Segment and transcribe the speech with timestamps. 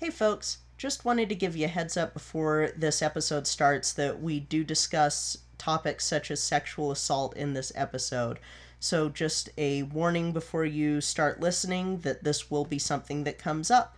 [0.00, 4.22] Hey, folks, just wanted to give you a heads up before this episode starts that
[4.22, 8.38] we do discuss topics such as sexual assault in this episode.
[8.78, 13.72] So, just a warning before you start listening that this will be something that comes
[13.72, 13.96] up.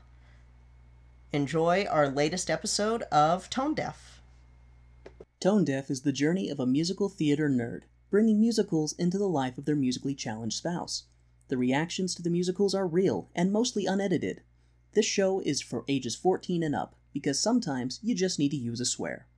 [1.34, 4.22] Enjoy our latest episode of Tone Deaf.
[5.38, 9.58] Tone Deaf is the journey of a musical theater nerd, bringing musicals into the life
[9.58, 11.04] of their musically challenged spouse.
[11.48, 14.40] The reactions to the musicals are real and mostly unedited.
[14.92, 18.80] This show is for ages 14 and up because sometimes you just need to use
[18.80, 19.28] a swear.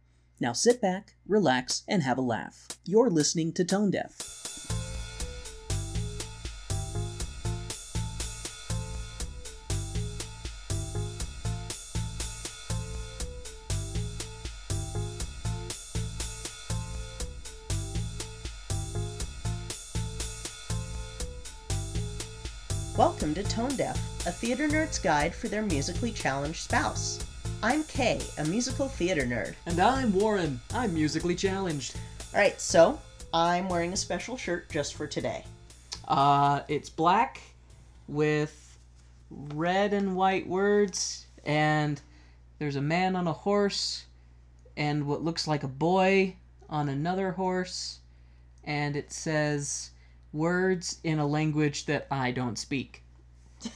[0.41, 2.69] Now sit back, relax, and have a laugh.
[2.87, 4.38] You're listening to Tone Deaf.
[22.96, 27.25] Welcome to Tone Deaf, a theater nerd's guide for their musically challenged spouse.
[27.61, 29.55] I'm Kay, a musical theater nerd.
[29.66, 30.60] And I'm Warren.
[30.73, 31.96] I'm musically challenged.
[32.33, 33.01] Alright, so
[33.35, 35.45] I'm wearing a special shirt just for today.
[36.07, 37.41] Uh, it's black
[38.07, 38.79] with
[39.29, 42.01] red and white words, and
[42.61, 44.05] there's a man on a horse,
[44.77, 46.37] and what looks like a boy
[46.71, 47.99] on another horse,
[48.63, 49.91] and it says
[50.33, 53.02] words in a language that I don't speak.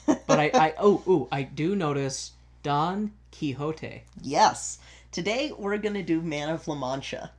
[0.27, 2.33] But I, I oh, ooh, I do notice
[2.63, 4.03] Don Quixote.
[4.23, 4.79] Yes,
[5.13, 7.31] today we're gonna do Man of La Mancha.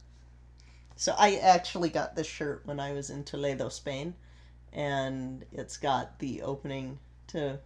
[0.95, 4.15] So I actually got this shirt when I was in Toledo, Spain,
[4.73, 7.59] and it's got the opening to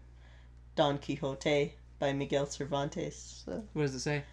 [0.76, 3.44] Don Quixote by Miguel Cervantes.
[3.46, 3.64] So.
[3.74, 4.24] What does it say?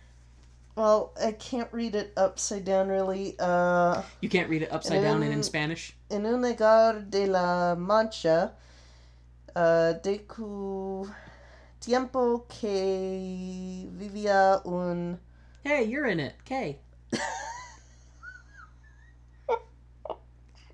[0.74, 3.34] Well, I can't read it upside down really.
[3.38, 5.92] Uh, You can't read it upside down and in Spanish.
[6.10, 8.52] en un lugar de la Mancha,
[9.56, 11.08] uh, de cu
[11.80, 15.18] tiempo que vivía un
[15.64, 16.34] Hey, you're in it.
[16.44, 16.78] Kay.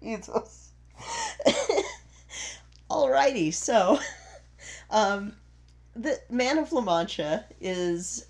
[0.02, 0.70] Jesus.
[2.90, 3.98] Alrighty, so
[4.90, 5.34] um
[5.96, 8.26] the Man of La Mancha is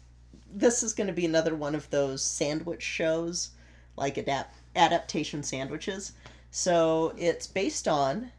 [0.53, 3.51] this is going to be another one of those sandwich shows,
[3.97, 6.13] like adapt adaptation sandwiches.
[6.51, 8.31] So it's based on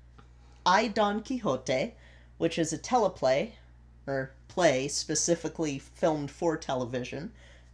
[0.65, 1.93] I Don Quixote,
[2.39, 3.51] which is a teleplay
[4.07, 7.33] or play specifically filmed for television,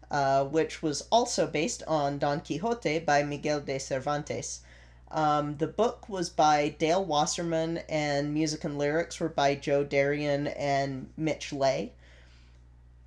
[0.09, 4.61] uh, which was also based on Don Quixote by Miguel de Cervantes.
[5.09, 10.47] Um, the book was by Dale Wasserman, and music and lyrics were by Joe Darion
[10.47, 11.93] and Mitch Leigh.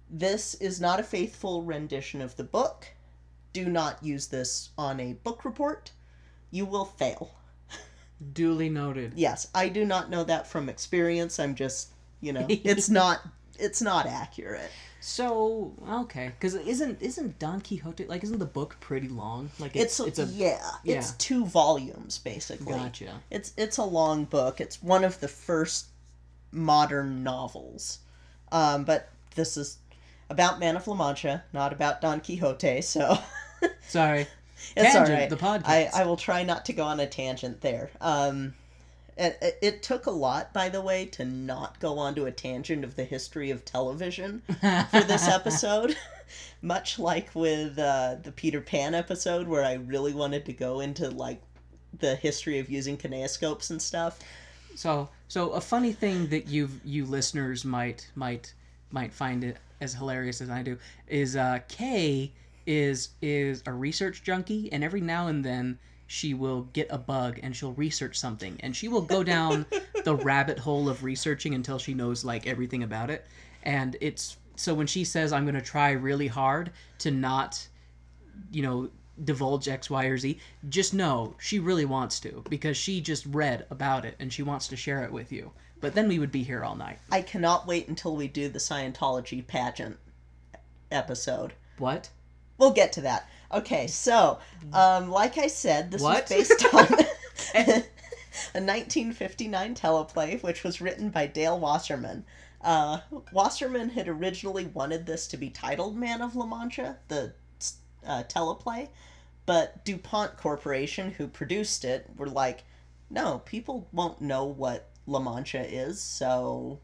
[0.08, 2.88] This is not a faithful rendition of the book.
[3.52, 5.92] Do not use this on a book report.
[6.50, 7.34] You will fail.
[8.32, 9.12] Duly noted.
[9.16, 11.38] Yes, I do not know that from experience.
[11.38, 13.20] I'm just, you know, it's not
[13.58, 14.70] it's not accurate.
[15.00, 19.50] So okay, because isn't isn't Don Quixote like isn't the book pretty long?
[19.58, 22.72] Like It's, it's it's, a yeah, it's two volumes basically.
[22.72, 23.20] gotcha.
[23.30, 24.60] It's it's a long book.
[24.60, 25.88] It's one of the first
[26.52, 27.98] modern novels.
[28.50, 29.78] Um, but this is
[30.30, 33.18] about Man of La Mancha, not about Don Quixote, so
[33.88, 34.26] Sorry,
[34.76, 35.30] it's Tangent, all right.
[35.30, 35.94] the podcast.
[35.94, 37.90] I, I will try not to go on a tangent there.
[38.00, 38.54] Um,
[39.16, 42.96] it, it, took a lot, by the way, to not go onto a tangent of
[42.96, 45.96] the history of television for this episode.
[46.62, 51.10] Much like with uh, the Peter Pan episode, where I really wanted to go into
[51.10, 51.40] like
[52.00, 54.18] the history of using kinescopes and stuff.
[54.74, 58.54] So so a funny thing that you you listeners might might
[58.90, 62.32] might find it as hilarious as I do is uh, Kay
[62.66, 67.40] is is a research junkie, and every now and then she will get a bug
[67.42, 69.66] and she'll research something, and she will go down
[70.04, 73.26] the rabbit hole of researching until she knows like everything about it,
[73.62, 77.66] and it's so when she says I'm gonna try really hard to not
[78.50, 78.90] you know
[79.22, 80.38] divulge X, Y, or Z,
[80.68, 84.68] just know she really wants to because she just read about it and she wants
[84.68, 85.52] to share it with you.
[85.80, 86.98] But then we would be here all night.
[87.12, 89.98] I cannot wait until we do the Scientology pageant
[90.90, 91.52] episode.
[91.78, 92.08] What?
[92.58, 93.28] We'll get to that.
[93.52, 94.38] Okay, so,
[94.72, 96.28] um, like I said, this What?
[96.28, 96.86] was based on
[98.54, 102.24] a 1959 teleplay, which was written by Dale Wasserman.
[102.60, 103.00] Uh,
[103.32, 107.34] Wasserman had originally wanted this to be titled Man of La Mancha, the
[108.06, 108.88] uh, teleplay,
[109.46, 112.64] but DuPont Corporation, who produced it, were like,
[113.10, 116.80] no, people won't know what La Mancha is, so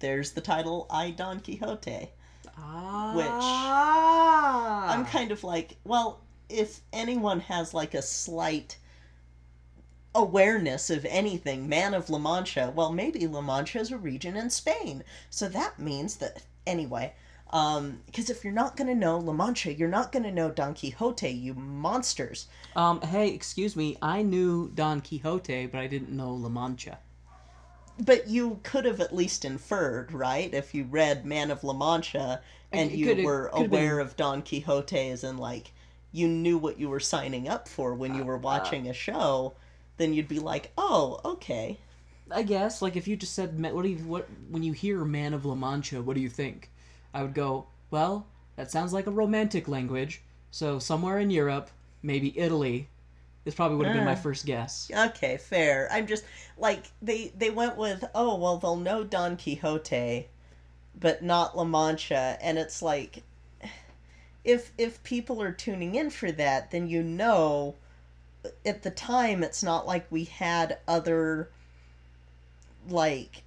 [0.00, 2.10] there's the title I Don Quixote.
[2.56, 3.12] Ah.
[3.16, 8.76] Which I'm kind of like, well, if anyone has like a slight
[10.14, 14.50] awareness of anything, Man of La Mancha, well, maybe La Mancha is a region in
[14.50, 15.02] Spain.
[15.30, 17.14] So that means that, anyway,
[17.52, 20.74] Because if you're not going to know La Mancha, you're not going to know Don
[20.74, 22.48] Quixote, you monsters.
[22.74, 23.98] Um, hey, excuse me.
[24.00, 26.98] I knew Don Quixote, but I didn't know La Mancha.
[27.98, 30.52] But you could have at least inferred, right?
[30.52, 32.40] If you read Man of La Mancha
[32.72, 35.72] and It you were could've been- aware of Don Quixote as in, like,
[36.10, 39.54] you knew what you were signing up for when Uh, you were watching a show,
[39.98, 41.78] then you'd be like, oh, okay.
[42.30, 45.34] I guess like if you just said what do you what when you hear Man
[45.34, 46.70] of La Mancha, what do you think?
[47.12, 50.22] I would go, well, that sounds like a romantic language.
[50.50, 51.70] So somewhere in Europe,
[52.02, 52.88] maybe Italy,
[53.44, 54.16] this probably would have been my Ah.
[54.16, 54.90] first guess.
[54.94, 55.88] Okay, fair.
[55.90, 56.24] I'm just
[56.58, 60.28] like they they went with oh well they'll know Don Quixote,
[60.98, 63.22] but not La Mancha, and it's like
[64.44, 67.76] if if people are tuning in for that, then you know
[68.66, 71.48] at the time it's not like we had other
[72.88, 73.42] like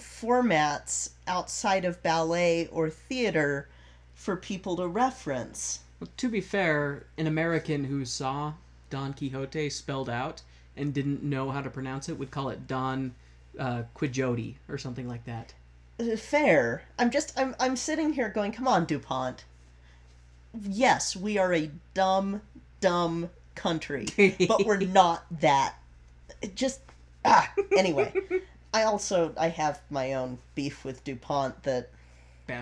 [0.00, 3.68] formats outside of ballet or theater
[4.14, 5.80] for people to reference.
[6.00, 8.54] Well, to be fair, an American who saw
[8.92, 10.42] Don Quixote spelled out
[10.76, 13.14] and didn't know how to pronounce it would call it Don
[13.58, 15.54] uh, Quixote or something like that.
[15.98, 16.82] Uh, fair.
[16.98, 19.44] I'm just I'm I'm sitting here going, come on, DuPont.
[20.62, 22.42] Yes, we are a dumb,
[22.80, 24.06] dumb country,
[24.46, 25.76] but we're not that.
[26.42, 26.80] It just
[27.24, 27.50] ah.
[27.74, 28.12] Anyway,
[28.74, 31.88] I also I have my own beef with DuPont that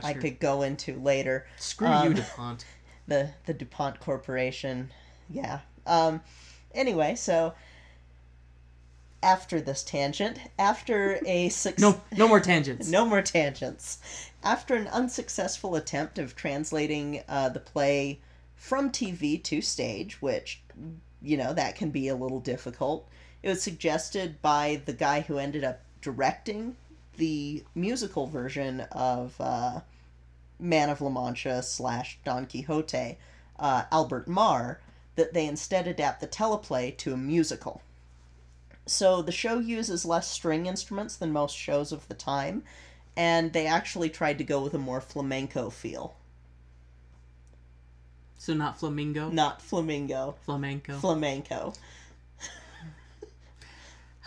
[0.05, 1.49] I could go into later.
[1.56, 2.65] Screw you, um, DuPont.
[3.09, 4.93] The the DuPont Corporation.
[5.29, 5.61] Yeah.
[5.91, 6.23] Um.
[6.73, 7.53] Anyway, so
[9.23, 12.89] after this tangent, after a six No, no more tangents.
[12.91, 13.99] no more tangents.
[14.43, 18.21] After an unsuccessful attempt of translating uh, the play
[18.55, 20.63] from TV to stage, which,
[21.21, 23.07] you know, that can be a little difficult,
[23.43, 26.77] it was suggested by the guy who ended up directing
[27.17, 29.81] the musical version of uh,
[30.59, 33.19] Man of La Mancha slash Don Quixote,
[33.59, 34.81] uh, Albert Marre,
[35.17, 37.83] that they instead adapt the teleplay to a musical.
[38.87, 42.65] So the show uses less string instruments than most shows of the time,
[43.17, 46.17] and they actually tried to go with a more flamenco feel.
[48.39, 50.99] So not flamingo, Not flamingo, flamenco.
[50.99, 51.75] flamenco.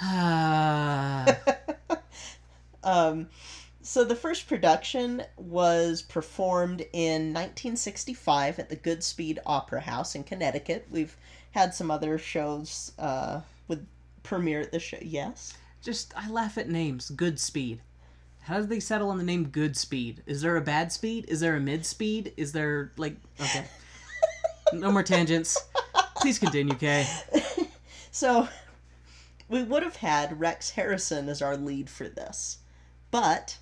[2.85, 3.29] Um,
[3.83, 10.87] so the first production was performed in 1965 at the Goodspeed Opera House in Connecticut.
[10.89, 11.15] We've
[11.51, 13.85] had some other shows uh, with
[14.23, 14.97] premiere at the show.
[15.01, 15.53] Yes.
[15.81, 17.11] just I laugh at names.
[17.11, 17.79] Goodspeed.
[18.43, 20.17] How did they settle on the name Goodspeed?
[20.25, 21.25] Is there a bad speed?
[21.27, 22.33] Is there a mid speed?
[22.37, 23.65] Is there like okay?
[24.73, 25.55] No more tangents.
[26.15, 27.05] Please continue, Kay.
[28.13, 28.47] So
[29.49, 32.59] we would have had Rex Harrison as our lead for this,
[33.09, 33.57] but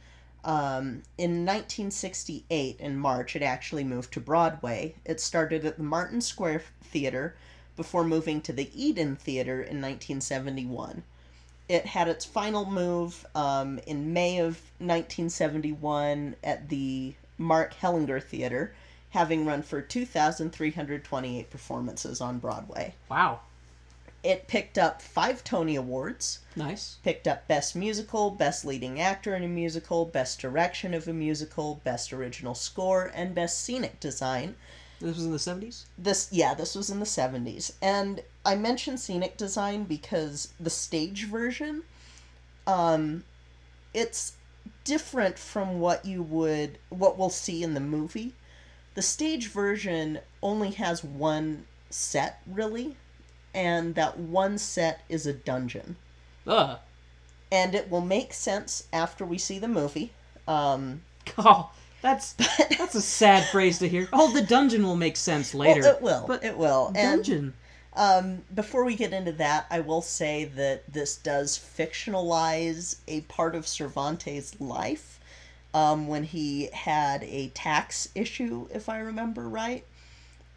[0.46, 4.96] Um, in 1968, in March, it actually moved to Broadway.
[5.06, 7.38] It started at the Martin Square Theater
[7.76, 11.04] before moving to the Eden Theater in 1971.
[11.70, 18.74] It had its final move um, in May of 1971 at the Mark Hellinger Theater,
[19.12, 22.94] having run for 2,328 performances on Broadway.
[23.10, 23.40] wow,
[24.24, 26.98] It picked up five Tony Awards, nice.
[27.04, 31.82] picked up Best Musical, Best Leading Actor in a Musical, Best Direction of a Musical,
[31.84, 34.56] Best Original Score, and Best Scenic Design.
[35.00, 35.86] This was in the seventies.
[35.98, 37.74] This, yeah, this was in the 70s.
[37.82, 41.84] And I mentioned scenic design because the stage version,
[42.66, 43.24] um,
[43.94, 44.34] it's
[44.86, 48.34] different from what you would, what we'll see in the movie.
[48.96, 52.96] The stage version only has one set, really,
[53.54, 55.96] and that one set is a dungeon
[56.48, 56.80] Ugh.
[57.52, 60.12] and it will make sense after we see the movie.
[60.48, 61.02] Um,
[61.38, 61.72] Oh,
[62.04, 62.34] that's
[62.78, 64.08] that's a sad phrase to hear.
[64.14, 65.82] Oh, the dungeon will make sense later.
[65.82, 66.26] well, it will.
[66.28, 66.88] But it will.
[66.96, 67.54] And dungeon.
[67.96, 73.56] Um, before we get into that, I will say that this does fictionalize a part
[73.56, 75.20] of Cervantes' life
[75.74, 79.86] um, when he had a tax issue, if I remember right,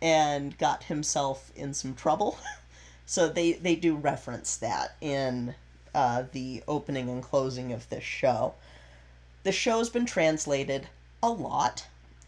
[0.02, 2.38] and got himself in some trouble.
[3.06, 5.54] so they, they do reference that in
[5.94, 8.54] uh, the opening and closing of this show.
[9.42, 10.88] The show's been translated
[11.26, 11.86] a lot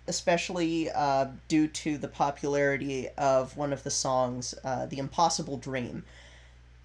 [0.09, 6.05] especially uh, due to the popularity of one of the songs, uh, The Impossible Dream.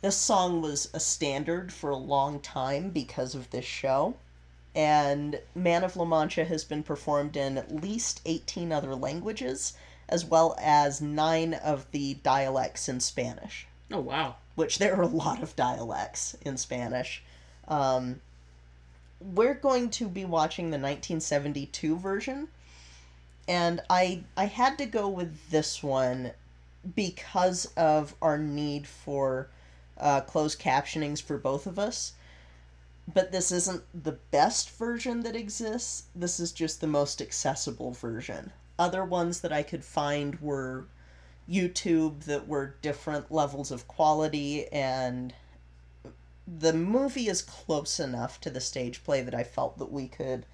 [0.01, 4.15] This song was a standard for a long time because of this show,
[4.75, 9.74] and Man of La Mancha has been performed in at least 18 other languages,
[10.10, 14.36] as well as nine of the dialects in Spanish, Oh wow.
[14.55, 17.24] which there are a lot of dialects in Spanish.
[17.70, 18.20] Um,
[19.34, 22.48] we're going to be watching the 1972 version
[23.48, 26.32] and I I had to go with this one
[26.96, 29.50] because of our need for
[29.98, 32.13] uh, closed captionings for both of us.
[33.13, 36.03] But this isn't the best version that exists.
[36.15, 38.51] This is just the most accessible version.
[38.80, 40.86] Other ones that I could find were
[41.50, 45.34] YouTube that were different levels of quality, and
[46.47, 50.45] the movie is close enough to the stage play that I felt that we could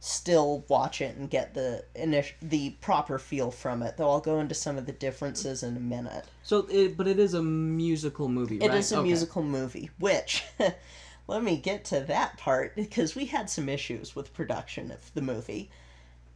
[0.00, 3.96] still watch it and get the init- the proper feel from it.
[3.96, 6.24] Though I'll go into some of the differences in a minute.
[6.42, 8.78] So, it, but it is a musical movie, It right?
[8.78, 9.08] is a Okay.
[9.08, 10.44] musical movie, which
[11.26, 15.22] let me get to that part because we had some issues with production of the
[15.22, 15.68] movie.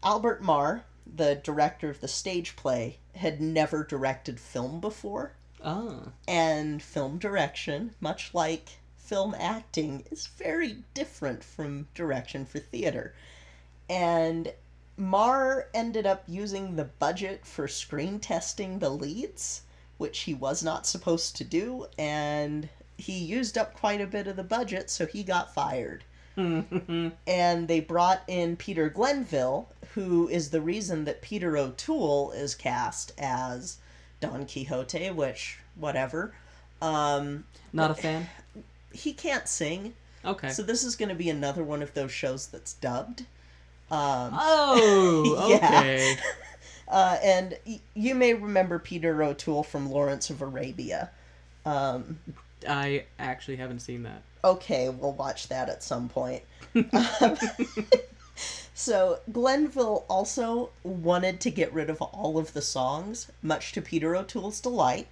[0.03, 5.35] Albert Marre, the director of the stage play, had never directed film before,
[5.65, 8.79] Ah, and film direction, much like
[9.13, 13.15] film acting, is very different from direction for theater.
[13.91, 14.51] And
[14.97, 19.61] Marre ended up using the budget for screen testing the leads,
[19.99, 24.37] which he was not supposed to do, and he used up quite a bit of
[24.37, 26.05] the budget, so he got fired.
[26.37, 33.13] and they brought in Peter Glenville, who is the reason that Peter O'Toole is cast
[33.19, 33.77] as
[34.21, 36.33] Don Quixote, which, whatever.
[36.81, 38.27] Um, not a fan.
[38.95, 39.95] He can't sing,
[40.25, 40.51] Okay.
[40.51, 43.21] so this is going to be another one of those shows that's dubbed.
[43.91, 45.57] Um, oh, Yeah.
[45.81, 46.17] okay.
[46.89, 51.11] uh, and y- you may remember Peter O'Toole from Lawrence of Arabia.
[51.67, 52.19] Um,
[52.69, 54.23] I actually haven't seen that.
[54.45, 56.43] okay, we'll watch that at some point.
[56.75, 57.37] Um,
[58.75, 64.17] so Glenville also wanted to get rid of all of the songs, much to Peter
[64.17, 65.07] O'Toole's delight.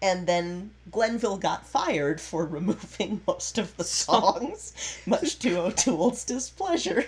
[0.00, 7.04] And then Glenville got fired for removing most of the songs, much to O'Toole's displeasure.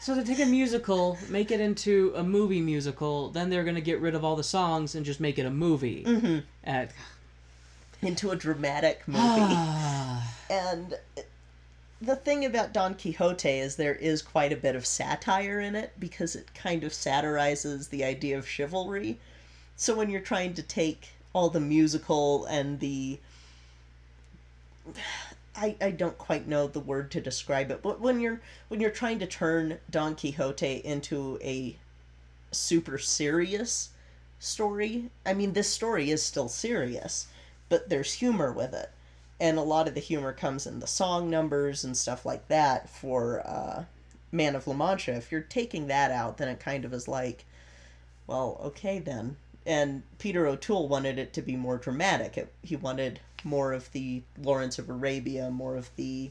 [0.00, 4.00] So to take a musical, make it into a movie musical, then they're gonna get
[4.00, 6.04] rid of all the songs and just make it a movie.
[6.04, 6.38] Mm-hmm.
[6.64, 6.92] At,
[8.02, 9.20] into a dramatic movie.
[9.24, 10.34] Ah.
[10.48, 10.94] and
[12.00, 15.92] the thing about Don Quixote is there is quite a bit of satire in it
[15.98, 19.18] because it kind of satirizes the idea of chivalry.
[19.76, 21.08] So when you're trying to take
[21.38, 23.16] all the musical and the
[25.54, 28.90] I, I don't quite know the word to describe it, but when you're when you're
[28.90, 31.76] trying to turn Don Quixote into a
[32.50, 33.90] super serious
[34.40, 37.28] story, I mean this story is still serious,
[37.68, 38.90] but there's humor with it.
[39.38, 42.90] And a lot of the humor comes in the song numbers and stuff like that
[42.90, 43.84] for uh,
[44.32, 45.12] Man of La Mancha.
[45.12, 47.44] If you're taking that out, then it kind of is like,
[48.26, 49.36] well, okay then.
[49.68, 52.38] And Peter O'Toole wanted it to be more dramatic.
[52.38, 56.30] It, he wanted more of the Lawrence of Arabia, more of the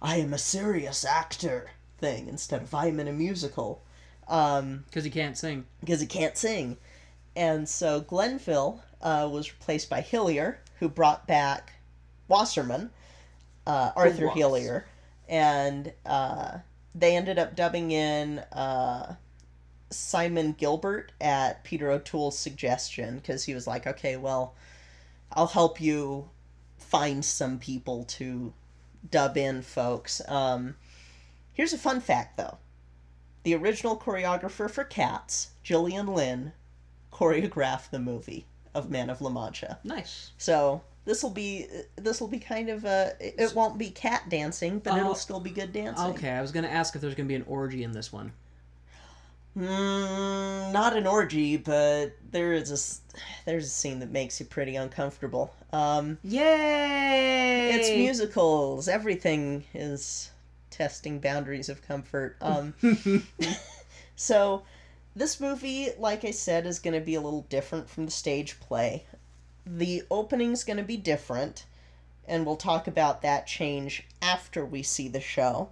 [0.00, 3.82] I am a serious actor thing instead of I'm in a musical.
[4.26, 5.66] Um, Because he can't sing.
[5.80, 6.78] because he can't sing.
[7.36, 11.74] And so Glenville uh, was replaced by Hiller, who brought back
[12.26, 12.90] Wasserman,
[13.66, 14.28] uh, Arthur.
[14.30, 14.86] Hiller,
[15.28, 16.58] and uh,
[16.94, 19.14] they ended up dubbing in uh,
[19.92, 24.54] Simon Gilbert at Peter O'Toole's suggestion because he was like, okay, well,
[25.32, 26.28] I'll help you
[26.78, 28.52] find some people to
[29.10, 30.20] dub in folks.
[30.28, 30.76] Um,
[31.52, 32.58] here's a fun fact, though.
[33.44, 36.52] The original choreographer for Cats, Gillian Lynne,
[37.12, 39.78] choreographed the movie of Man of La Mancha.
[39.84, 40.30] Nice.
[40.38, 44.78] So this will be this will be kind of a it won't be cat dancing,
[44.78, 44.98] but Oh.
[44.98, 46.06] it'll still be good dancing.
[46.06, 48.32] Okay, I was gonna ask if there's gonna be an orgy in this one.
[49.56, 54.76] Mm, not an orgy, but there is a there's a scene that makes you pretty
[54.76, 55.54] uncomfortable.
[55.72, 57.70] Um, Yay!
[57.74, 58.88] it's musicals.
[58.88, 60.30] Everything is
[60.70, 62.36] testing boundaries of comfort.
[62.40, 62.72] Um,
[64.16, 64.62] so
[65.14, 68.58] this movie, like I said, is going to be a little different from the stage
[68.58, 69.04] play.
[69.66, 71.66] the opening's going to be different,
[72.26, 75.68] and we'll talk about that change after we see the show,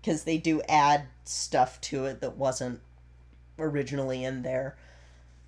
[0.00, 2.80] because they do add stuff to it that wasn't
[3.58, 4.76] originally in there.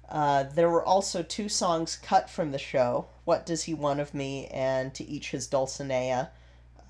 [0.08, 4.14] Uh, there were also two songs cut from the show What Does He Want of
[4.14, 6.30] Me and To Each His Dulcinea.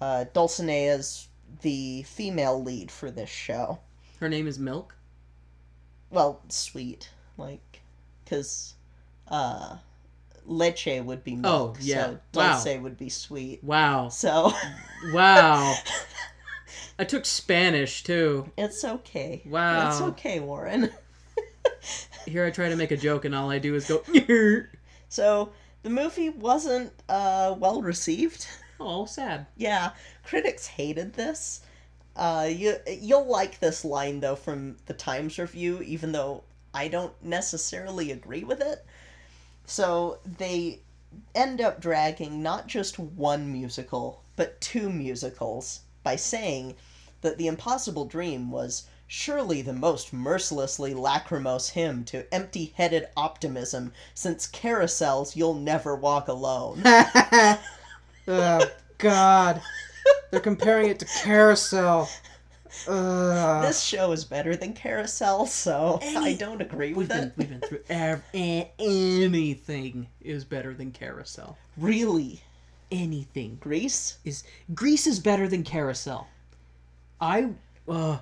[0.01, 1.29] Uh, Dulcinea's
[1.63, 3.79] the female lead for this show.
[4.21, 4.95] Her name is Milk.
[6.11, 7.09] Well, sweet.
[7.39, 7.81] Like,
[8.25, 8.75] because
[9.29, 9.77] uh,
[10.45, 11.77] leche would be milk.
[11.79, 12.05] Oh, yeah.
[12.05, 12.53] So Wow.
[12.63, 13.63] dulce would be sweet.
[13.65, 14.09] Wow.
[14.11, 14.53] So
[15.13, 15.75] Wow.
[16.99, 18.51] I took Spanish too.
[18.57, 19.43] it's okay.
[19.47, 19.89] Wow.
[19.89, 20.91] It's okay, Warren.
[22.27, 24.03] Here I try to make a joke and all I do is go.
[25.09, 28.47] So the movie wasn't uh, well received.
[28.81, 29.47] oh, sad.
[29.57, 29.93] Yeah,
[30.25, 31.61] critics hated this.
[32.17, 37.13] Uh, you you'll like this line though from the Times review, even though I don't
[37.23, 38.85] necessarily agree with it.
[39.67, 40.81] So they
[41.35, 46.77] end up dragging not just one musical, but two musicals by saying
[47.23, 53.93] that The Impossible Dream was surely the most mercilessly lachrymose hymn to empty headed optimism
[54.15, 56.81] since Carousel's You'll Never Walk Alone.
[58.29, 59.61] oh God,
[60.31, 62.09] they're comparing it to Carousel.
[62.87, 63.63] Ugh.
[63.65, 67.33] this show is better than Carousel, so I don't agree We've with been it.
[67.37, 71.59] we've been through ev- anything is better than Carousel.
[71.77, 72.43] Really,
[72.91, 74.19] Anything Grease?
[74.25, 76.29] is Grease is better than Carousel.
[77.21, 77.51] I
[77.89, 78.19] uh,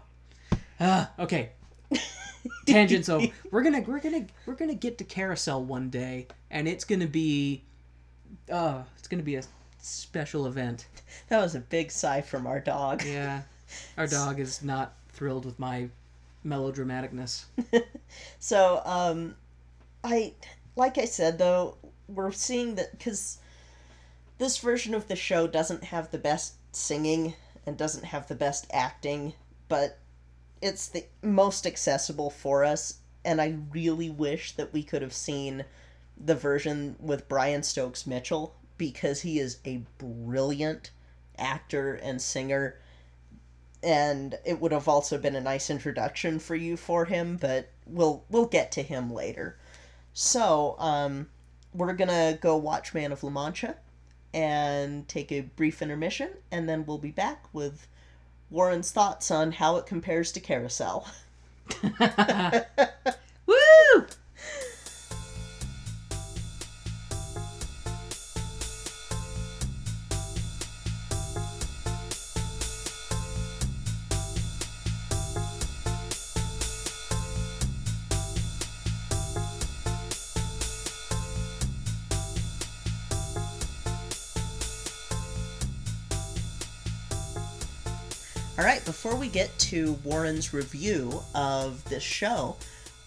[0.81, 1.51] uh okay.
[2.67, 3.27] Tangents over.
[3.51, 7.63] We're gonna we're gonna we're gonna get to Carousel one day, and it's gonna be
[8.51, 9.43] uh it's gonna be a
[9.81, 10.87] special event.
[11.29, 13.03] That was a big sigh from our dog.
[13.05, 13.43] Yeah,
[13.97, 15.89] our dog is not thrilled with my
[16.45, 17.45] melodramaticness.
[18.39, 19.37] So, um,
[20.03, 20.35] I
[20.77, 21.77] like I said though,
[22.09, 23.39] we're seeing that because
[24.39, 27.35] this version of the show doesn't have the best singing
[27.67, 29.35] and doesn't have the best acting,
[29.69, 29.99] but
[30.61, 35.65] it's the most accessible for us, and I really wish that we could have seen
[36.17, 40.91] the version with Brian Stokes Mitchell because he is a brilliant
[41.39, 42.77] actor and singer
[43.85, 48.25] and it would have also been a nice introduction for you for him, but we'll
[48.31, 49.59] we'll get to him later.
[50.15, 51.29] So, um,
[51.75, 53.77] we're gonna go watch Man of La Mancha
[54.35, 57.87] and take a brief intermission, and then we'll be back with
[58.51, 61.09] Warren's thoughts on how it compares to Carousel.
[89.25, 92.57] we get to Warren's review of this show,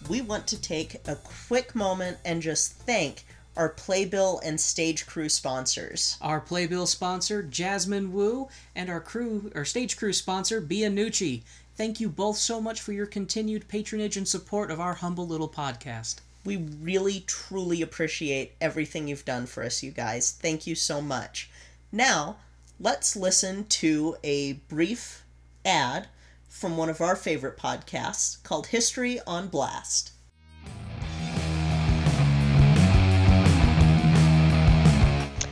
[0.08, 1.14] we want to take a
[1.46, 3.24] quick moment and just thank
[3.56, 6.18] our Playbill and stage crew sponsors.
[6.20, 11.42] Our playbill sponsor, Jasmine Wu, and our crew, our stage crew sponsor, Bianucci.
[11.76, 15.48] Thank you both so much for your continued patronage and support of our humble little
[15.48, 16.16] podcast.
[16.44, 20.32] We really, truly appreciate everything you've done for us, you guys.
[20.32, 21.48] Thank you so much.
[21.92, 22.38] Now,
[22.80, 25.22] let's listen to a brief
[25.68, 26.08] ad
[26.48, 30.12] from one of our favorite podcasts called History on Blast.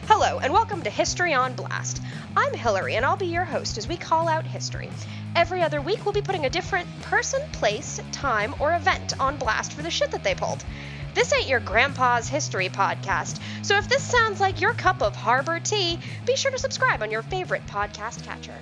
[0.08, 2.00] Hello, and welcome to History on Blast.
[2.34, 4.88] I'm Hillary, and I'll be your host as we call out history.
[5.34, 9.74] Every other week, we'll be putting a different person, place, time, or event on blast
[9.74, 10.64] for the shit that they pulled.
[11.12, 15.60] This ain't your grandpa's history podcast, so if this sounds like your cup of harbor
[15.60, 18.56] tea, be sure to subscribe on your favorite podcast catcher.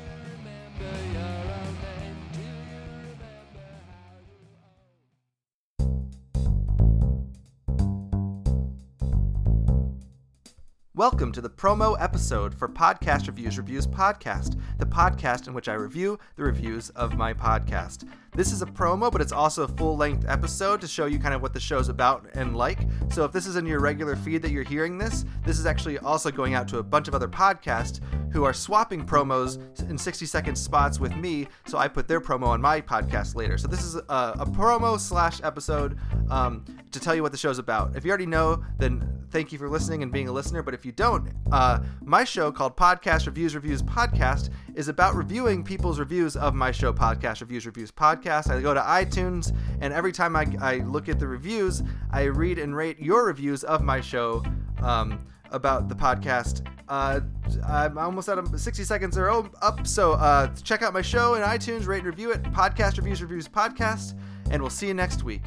[10.97, 15.73] Welcome to the promo episode for Podcast Reviews Reviews Podcast, the podcast in which I
[15.73, 18.09] review the reviews of my podcast.
[18.31, 21.35] This is a promo, but it's also a full length episode to show you kind
[21.35, 22.79] of what the show's about and like.
[23.11, 25.99] So if this is in your regular feed that you're hearing this, this is actually
[25.99, 27.99] also going out to a bunch of other podcasts
[28.33, 29.59] who are swapping promos
[29.91, 33.59] in 60 second spots with me, so I put their promo on my podcast later.
[33.59, 35.99] So this is a, a promo slash episode
[36.31, 37.97] um, to tell you what the show's about.
[37.97, 40.63] If you already know, then thank you for listening and being a listener.
[40.63, 45.65] But if you don't, uh, my show called Podcast Reviews Reviews Podcast is about reviewing
[45.65, 48.49] people's reviews of my show, Podcast Reviews Reviews Podcast.
[48.49, 52.61] I go to iTunes, and every time I, I look at the reviews, I read
[52.61, 54.45] and rate your reviews of my show
[54.81, 56.65] um, about the podcast.
[56.89, 57.19] Uh,
[57.67, 61.43] I'm almost out of 60 seconds are up, so uh, check out my show in
[61.43, 64.17] iTunes, rate and review it, Podcast Reviews Reviews Podcast,
[64.53, 65.43] and we'll see you next week.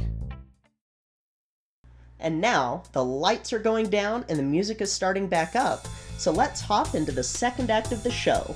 [2.19, 5.87] And now the lights are going down and the music is starting back up.
[6.17, 8.55] So let's hop into the second act of the show.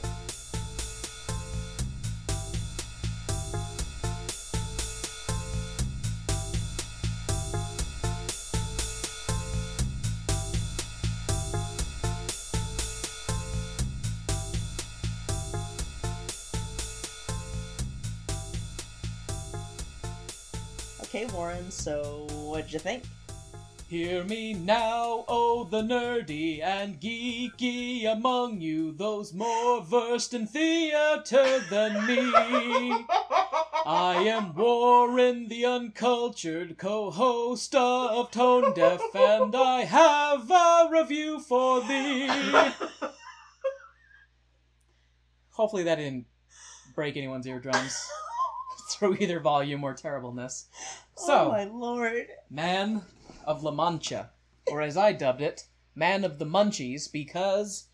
[21.03, 23.03] Okay, Warren, so what'd you think?
[23.91, 31.59] Hear me now, oh the nerdy and geeky among you, those more versed in theater
[31.69, 32.31] than me.
[33.85, 41.81] I am Warren, the uncultured co-host of Tone Deaf, and I have a review for
[41.81, 42.29] thee.
[45.49, 46.27] Hopefully that didn't
[46.95, 48.07] break anyone's eardrums
[48.89, 50.67] through either volume or terribleness.
[51.17, 52.27] Oh so, oh my lord.
[52.49, 53.01] Man
[53.45, 54.31] of La Mancha,
[54.67, 57.87] or as I dubbed it, Man of the Munchies, because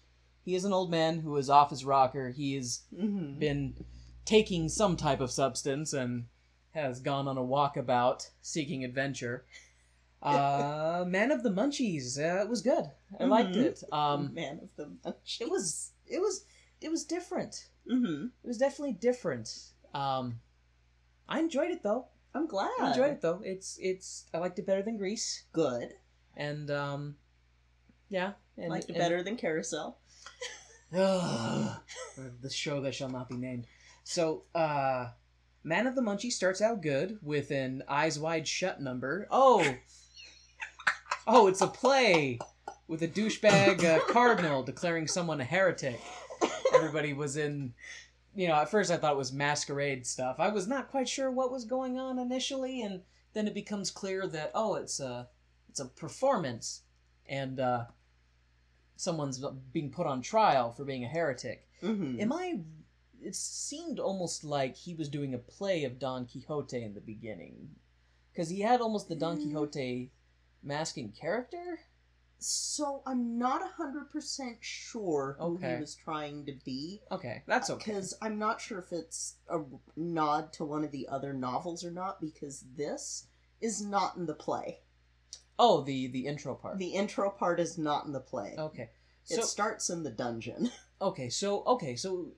[0.43, 2.29] he is an old man who is off his rocker.
[2.29, 3.39] He has Mhm.
[3.39, 3.86] been
[4.25, 6.27] taking some type of substance and
[6.71, 9.45] has gone on a walkabout seeking adventure.
[10.19, 12.86] Uh, Man of the Munchies, uh, it was good.
[13.19, 13.63] I liked Mhm.
[13.63, 13.83] it.
[13.91, 15.41] Um, Man of the Munchies.
[15.41, 16.43] it was, it was,
[16.81, 17.69] it was different.
[17.88, 18.25] Mm-hmm.
[18.43, 19.73] It was definitely different.
[19.93, 20.41] Um,
[21.29, 22.07] I enjoyed it though.
[22.38, 22.69] I'm glad.
[22.80, 23.41] I enjoyed it though.
[23.43, 25.43] It's, it's, I liked it better than Grease.
[25.52, 25.93] Good.
[26.36, 27.15] and um,
[28.10, 29.97] yeah, and, Liked it and- better than Carousel.
[30.95, 31.78] Ugh.
[32.41, 33.67] the show that shall not be named.
[34.04, 35.10] So, uh,
[35.63, 39.28] Man of the Munchie starts out good with an Eyes Wide Shut number.
[39.30, 39.76] Oh,
[41.28, 42.39] oh, it's a play
[42.88, 46.00] with a douchebag uh, cardinal declaring someone a heretic.
[46.73, 47.73] Everybody was in.
[48.38, 50.36] You know, at first I thought it was masquerade stuff.
[50.39, 53.02] I was not quite sure what was going on initially, and
[53.34, 55.28] then it becomes clear that oh, it's a
[55.67, 56.84] it's a performance,
[57.28, 57.86] and uh,
[58.95, 61.67] someone's being put on trial for being a heretic.
[61.82, 62.21] Mm-hmm.
[62.21, 62.60] Am I?
[63.19, 67.69] It seemed almost like he was doing a play of Don Quixote in the beginning,
[68.32, 69.38] because he had almost the Don.
[69.38, 70.12] Quixote
[70.62, 71.80] masking character.
[72.39, 75.73] So I'm not hundred percent sure who Okay.
[75.76, 77.02] he was trying to be.
[77.12, 77.91] Okay, that's okay.
[77.91, 79.60] Because I'm not sure if it's a
[79.95, 82.21] nod to one of the other novels or not.
[82.21, 83.28] Because this
[83.60, 84.80] is not in the play.
[85.60, 86.78] Oh, the the intro part.
[86.78, 88.56] The intro part is not in the play.
[88.58, 88.89] okay,
[89.30, 90.69] It starts in the dungeon.
[91.02, 92.34] okay, so okay, so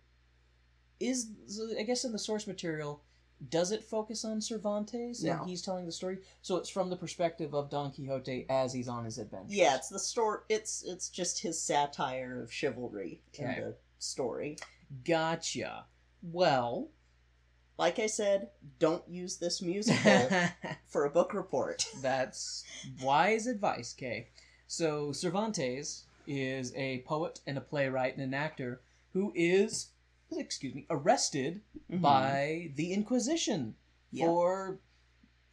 [1.00, 3.04] is so I guess in the source material.
[3.48, 5.32] Does it focus on Cervantes No.
[5.40, 6.18] and he's telling the story?
[6.42, 9.54] So it's from the perspective of Don Quixote as he's on his adventure.
[9.54, 10.40] yeah, it's the story.
[10.50, 13.60] It's it's just his satire of chivalry in Okay.
[13.62, 14.58] the story.
[15.06, 15.86] Gotcha.
[16.22, 16.90] Well,
[17.78, 20.30] Like I said, don't use this musical
[20.88, 21.86] for a book report.
[22.02, 22.66] That's
[23.02, 24.28] wise advice, Kay.
[24.68, 28.82] So Cervantes is a poet and a playwright and an actor
[29.14, 29.88] who is,
[30.38, 31.62] excuse me, arrested
[31.92, 32.02] Mm-hmm.
[32.02, 33.76] by the Inquisition
[34.12, 34.26] Yep.
[34.28, 34.80] for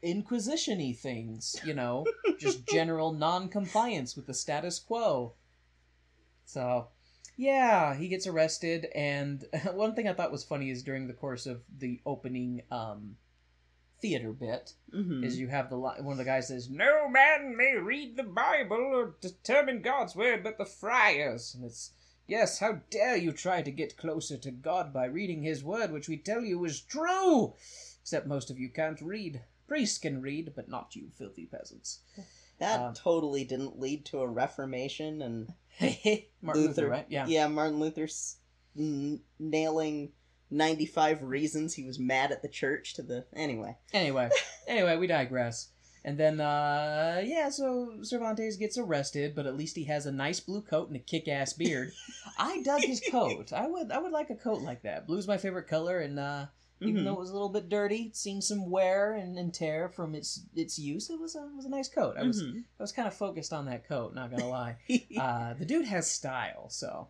[0.02, 2.04] inquisition-y things, you know,
[2.38, 5.32] just general non-compliance with the status quo.
[6.44, 6.88] So,
[7.36, 11.46] yeah, he gets arrested, and one thing I thought was funny is during the course
[11.46, 13.16] of the opening um,
[14.00, 15.24] theater bit, Mhm.
[15.24, 18.22] is you have the li- one of the guys says, "No man may read the
[18.22, 21.92] Bible or determine God's word but the friars," and it's
[22.26, 26.08] yes, how dare you try to get closer to God by reading His word, which
[26.08, 27.54] we tell you is true,
[28.02, 29.42] except most of you can't read.
[29.68, 32.00] Priests can read, but not you, filthy peasants.
[32.58, 35.52] That Um, totally didn't lead to a Reformation and
[36.40, 37.06] Martin Luther, right?
[37.08, 37.26] Yeah.
[37.26, 38.36] Yeah, Martin Luther's
[38.78, 40.12] n- nailing
[40.50, 43.26] 95 reasons he was mad at the church to the.
[43.34, 43.76] Anyway.
[43.92, 44.30] Anyway,
[44.68, 45.68] anyway, we digress.
[46.06, 50.38] And then, uh, yeah, so Cervantes gets arrested, but at least he has a nice
[50.38, 51.92] blue coat and a kick-ass beard.
[52.38, 53.52] I dug his coat.
[53.52, 55.08] I would, I would like a coat like that.
[55.08, 56.46] Blue's my favorite color, and uh,
[56.80, 57.04] even Mhm.
[57.06, 60.14] though it was a little bit dirty, it seen some wear and, and tear from
[60.14, 62.16] its its use, it was a it was a nice coat.
[62.16, 62.62] I was Mhm.
[62.78, 64.14] I was kind of focused on that coat.
[64.14, 64.76] Not gonna lie.
[65.18, 67.08] Uh, the dude has style, so.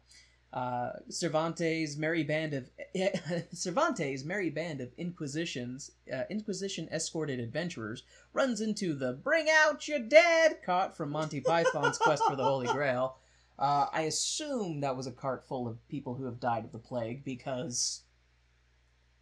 [0.57, 2.71] Uh, Cervantes' merry band of
[3.53, 9.99] Cervantes' merry band of Inquisitions, uh, Inquisition escorted adventurers runs into the "Bring out your
[9.99, 13.19] dead" cart from Monty Python's Quest for the Holy Grail.
[13.59, 16.79] Uh, I assume that was a cart full of people who have died of the
[16.79, 18.05] plague because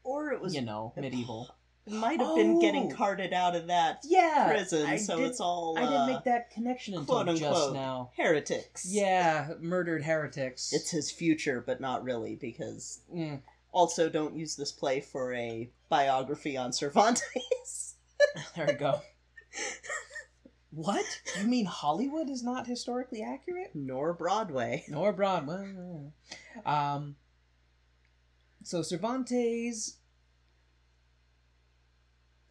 [0.05, 1.49] or it was you know medieval.
[1.87, 2.97] Might have been getting Oh.
[2.97, 6.25] carted out of that Yeah, prison, I so did- it's all I didn't uh, make
[6.25, 8.11] that connection until quote just now.
[8.17, 8.87] heretics.
[8.87, 10.73] Yeah, murdered heretics.
[10.73, 13.43] It's his future, but not really, because Mm.
[13.73, 17.95] also don't use this play for a biography on Cervantes.
[18.57, 19.01] There we go.
[20.71, 21.05] what?
[21.39, 23.71] You mean Hollywood is not historically accurate?
[23.75, 24.85] Nor Broadway.
[24.89, 25.75] Nor Broadway.
[26.65, 27.17] Um.
[28.63, 29.99] So Cervantes.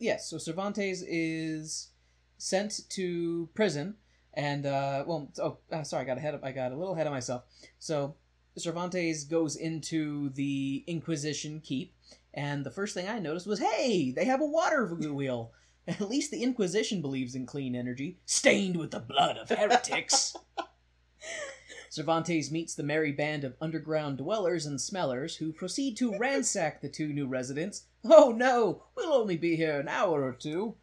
[0.04, 1.92] Yes, so Cervantes is
[2.38, 3.96] sent to prison,
[4.34, 7.08] and uh, well, oh, uh, sorry, I got ahead of, I got a little ahead
[7.08, 7.44] of myself.
[7.80, 8.16] So
[8.58, 11.96] Cervantes goes into the Inquisition keep,
[12.34, 15.54] and the first thing I noticed was, hey, they have a water wheel.
[15.88, 20.36] At least the Inquisition believes in clean energy, stained with the blood of heretics.
[21.94, 26.90] Cervantes meets the merry band of underground dwellers and smellers who proceed to ransack the
[26.90, 27.84] two new residents.
[28.04, 30.74] Oh no, we'll only be here an hour or two.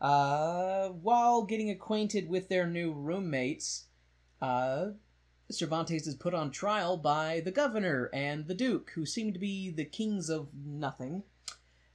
[0.00, 3.88] Uh, while getting acquainted with their new roommates,
[4.40, 4.92] uh,
[5.50, 9.68] Cervantes is put on trial by the governor and the duke, who seem to be
[9.68, 11.24] the kings of nothing.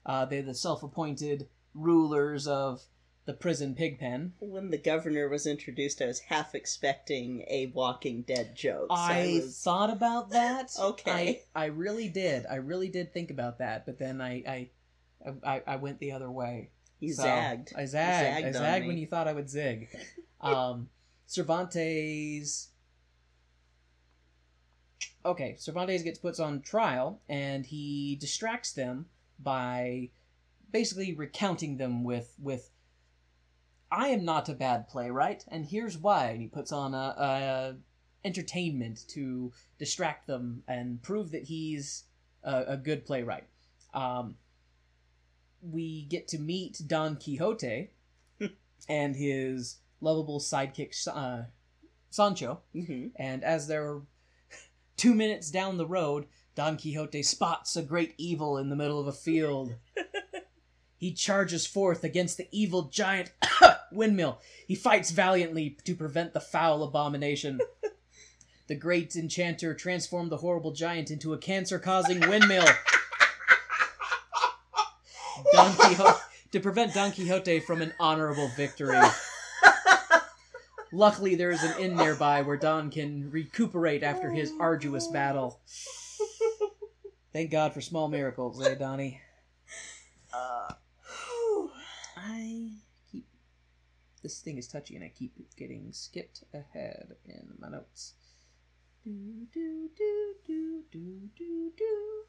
[0.05, 2.83] Uh, they're the self appointed rulers of
[3.25, 4.33] the prison pigpen.
[4.39, 8.87] When the governor was introduced, I was half expecting a Walking Dead joke.
[8.89, 10.71] so I was- thought about that.
[10.79, 11.41] Okay.
[11.55, 12.45] I, I really did.
[12.49, 14.69] I really did think about that, but then I I
[15.43, 16.71] I, I went the other way.
[16.99, 17.73] you So, zagged.
[17.75, 18.37] I zagged.
[18.37, 19.89] I zagged on zagged when you thought I would zig.
[20.41, 20.87] Um,
[21.25, 22.69] Cervantes.
[25.25, 30.09] Okay, Cervantes gets put on trial, and he distracts them by
[30.71, 32.69] basically recounting them with with.
[33.91, 36.27] I am not a bad playwright, and here's why.
[36.27, 37.75] And he puts on a, a
[38.23, 42.03] entertainment to distract them and prove that he's
[42.43, 43.45] a, a good playwright.
[43.93, 44.35] Um,
[45.61, 47.89] we get to meet Don Quixote
[48.89, 51.43] and his lovable sidekick uh,
[52.09, 52.61] Sancho.
[52.73, 54.01] hmm And as they're
[54.97, 56.25] two minutes down the road,
[56.55, 59.75] Don Quixote spots a great evil in the middle of a field.
[60.97, 63.31] he charges forth against the evil giant
[63.91, 64.39] windmill.
[64.67, 67.59] He fights valiantly to prevent the foul abomination.
[68.67, 72.65] the great enchanter transformed the horrible giant into a cancer causing windmill.
[75.53, 76.19] Don Quixote
[76.51, 78.99] to prevent Don Quixote from an honorable victory.
[80.91, 85.59] Luckily, there is an inn nearby where Don can recuperate after his arduous battle.
[87.31, 89.21] Thank God for small miracles, eh, Donnie?
[90.33, 90.73] Uh,
[92.17, 92.71] I.
[94.21, 98.13] This thing is touchy and I keep getting skipped ahead in my notes.
[99.03, 102.23] Do, do, do, do, do, do, do.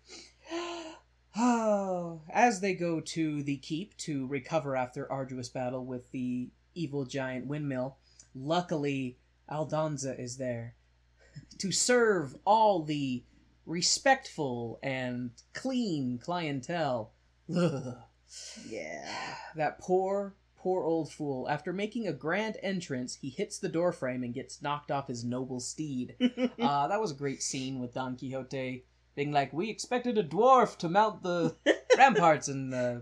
[1.37, 7.05] Oh, as they go to the keep to recover after arduous battle with the evil
[7.05, 7.99] giant windmill,
[8.35, 9.17] luckily
[9.49, 10.75] Aldonza is there
[11.59, 13.23] to serve all the
[13.67, 17.13] respectful and clean clientele.
[17.55, 17.97] Ugh.
[18.69, 19.37] yeah.
[19.57, 21.49] That poor, poor old fool.
[21.49, 25.61] After making a grand entrance, he hits the doorframe and gets knocked off his noble
[25.61, 26.17] steed.
[26.61, 30.77] uh, that was a great scene with Don Quixote being like, "We expected a dwarf
[30.79, 31.57] to mount the
[31.97, 33.01] ramparts and uh,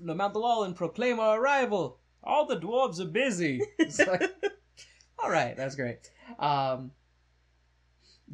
[0.00, 1.98] mount the wall and proclaim our arrival.
[2.22, 4.32] All the dwarves are busy." Like,
[5.22, 6.10] all right, that's great.
[6.38, 6.92] Um,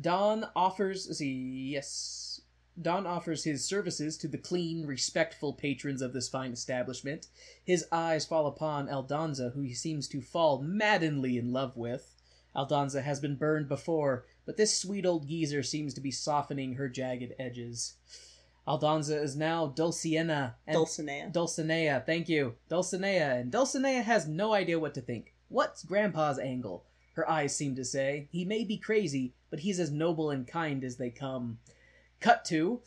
[0.00, 1.18] Don offers.
[1.18, 2.29] See, yes,
[2.80, 7.26] Don offers his services to the clean, respectful patrons of this fine establishment.
[7.64, 12.14] His eyes fall upon Aldonza, who he seems to fall maddeningly in love with.
[12.54, 16.88] Aldonza has been burned before, but this sweet old geezer seems to be softening her
[16.88, 17.94] jagged edges.
[18.66, 20.54] Aldonza is now Dulcinea.
[20.66, 21.32] and Dulcinea.
[21.32, 22.54] Dulcinea, thank you.
[22.68, 25.34] Dulcinea, and Dulcinea has no idea what to think.
[25.48, 26.84] What's Grandpa's angle?
[27.14, 28.28] Her eyes seem to say.
[28.30, 31.58] He may be crazy, but he's as noble and kind as they come.
[32.20, 32.80] Cut to,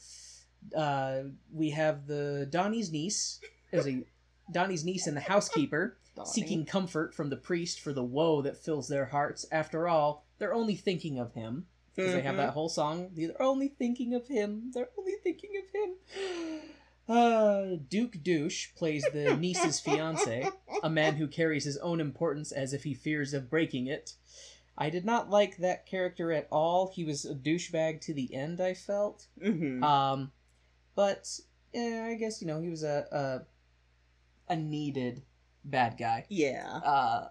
[0.76, 1.19] uh,
[1.52, 3.39] we have the Donnie's niece,
[3.72, 4.04] is a
[4.52, 8.88] Donnie's niece and the housekeeper seeking comfort from the priest for the woe that fills
[8.88, 9.46] their hearts.
[9.52, 11.65] After all, they're only thinking of him.
[11.96, 13.12] Because they have that whole song.
[13.13, 14.72] They're only thinking of him.
[14.74, 16.60] They're only thinking of him.
[17.06, 20.50] Uh, Duke Douche plays the niece's fiance,
[20.84, 24.13] a man who carries his own importance as if he fears of breaking it.
[24.77, 26.91] I did not like that character at all.
[26.93, 29.27] He was a douchebag to the end, I felt.
[29.41, 30.31] hmm Um,
[30.95, 31.27] but
[31.73, 33.05] yeah, I guess you know he was a
[34.49, 35.23] a, a needed
[35.63, 36.25] bad guy.
[36.29, 36.67] yeah.
[36.83, 37.27] Uh,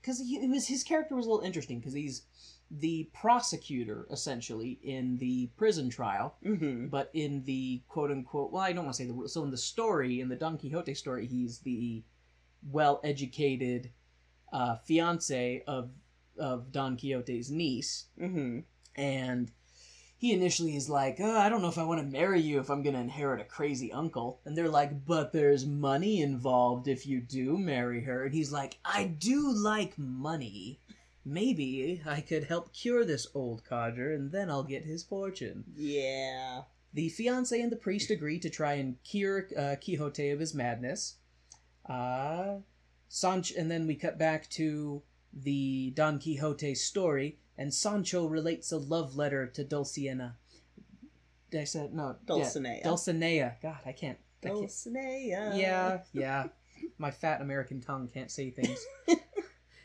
[0.00, 2.22] because he it was his character was a little interesting because he's
[2.70, 6.86] the prosecutor essentially in the prison trial, Mm-hmm.
[6.88, 9.56] but in the quote unquote well, I don't want to say the so in the
[9.58, 12.02] story in the Don Quixote story, he's the
[12.70, 13.90] well-educated
[14.52, 15.90] uh, fiance of
[16.38, 18.60] of Don Quixote's niece, Mm-hmm.
[18.96, 19.50] and
[20.18, 22.70] he initially is like, oh, I don't know if I want to marry you if
[22.70, 24.40] I'm going to inherit a crazy uncle.
[24.44, 28.24] And they're like, but there's money involved if you do marry her.
[28.24, 30.78] And he's like, I do like money.
[31.24, 35.64] Maybe I could help cure this old codger and then I'll get his fortune.
[35.74, 36.62] Yeah.
[36.94, 41.16] The fiance and the priest agree to try and cure uh, Quixote of his madness.
[41.88, 42.58] Uh,
[43.08, 48.78] Sancho, and then we cut back to the Don Quixote story, and Sancho relates a
[48.78, 50.34] love letter to Dulcinea.
[51.50, 52.16] Did I say no?
[52.26, 52.82] yeah, Dulcinea.
[52.82, 53.56] Dulcinea.
[53.62, 54.18] God, I can't.
[54.42, 54.60] I can't.
[54.60, 55.56] Dulcinea.
[55.56, 56.46] Yeah, yeah.
[56.98, 58.84] My fat American tongue can't say things.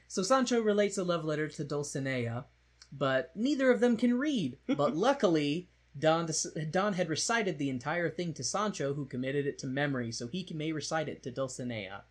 [0.07, 2.45] so Sancho relates a love letter to Dulcinea,
[2.91, 4.57] but neither of them can read.
[4.67, 6.29] But luckily, Don,
[6.71, 10.47] Don had recited the entire thing to Sancho, who committed it to memory, so he
[10.53, 12.01] may recite it to Dulcinea.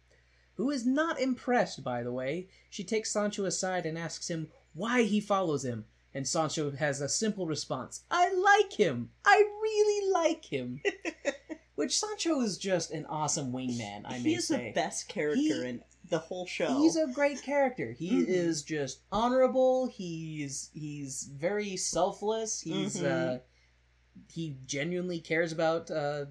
[0.57, 2.49] Who is not impressed, by the way.
[2.71, 5.85] She takes Sancho aside and asks him why he follows him.
[6.15, 9.11] And Sancho has a simple response I like him!
[9.25, 10.81] I really like him!
[11.75, 14.69] Which Sancho is just an awesome wingman, I may he is say.
[14.69, 16.79] the best character He- in the whole show.
[16.81, 17.93] He's a great character.
[17.93, 18.29] He Mhm.
[18.29, 19.89] is just honorable.
[19.89, 22.61] He's he's very selfless.
[22.63, 23.37] He's Mhm.
[23.37, 23.39] uh
[24.33, 26.27] he genuinely cares about uh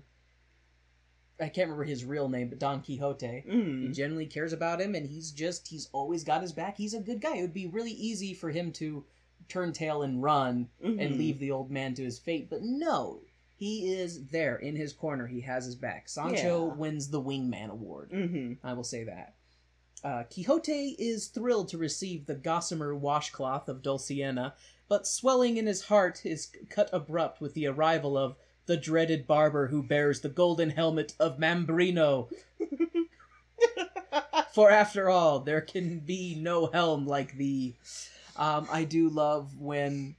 [1.39, 3.43] I can't remember his real name, but Don Quixote.
[3.45, 3.93] He Mm.
[3.93, 6.77] genuinely cares about him and he's just he's always got his back.
[6.77, 7.37] He's a good guy.
[7.37, 9.03] It would be really easy for him to
[9.49, 11.17] turn tail and run and Mhm.
[11.17, 13.21] leave the old man to his fate, but no.
[13.57, 15.27] He is there in his corner.
[15.27, 16.09] He has his back.
[16.09, 16.73] Sancho Yeah.
[16.73, 18.11] wins the Wingman Award.
[18.11, 18.65] Mm-hmm.
[18.65, 19.35] I will say that.
[20.03, 24.53] Uh, Quixote is thrilled to receive the gossamer washcloth of Dulcinea,
[24.87, 29.67] but swelling in his heart is cut abrupt with the arrival of the dreaded barber
[29.67, 32.29] who bears the golden helmet of Mambrino.
[34.53, 37.75] For after all, there can be no helm like thee.
[38.37, 40.15] Um, I do love when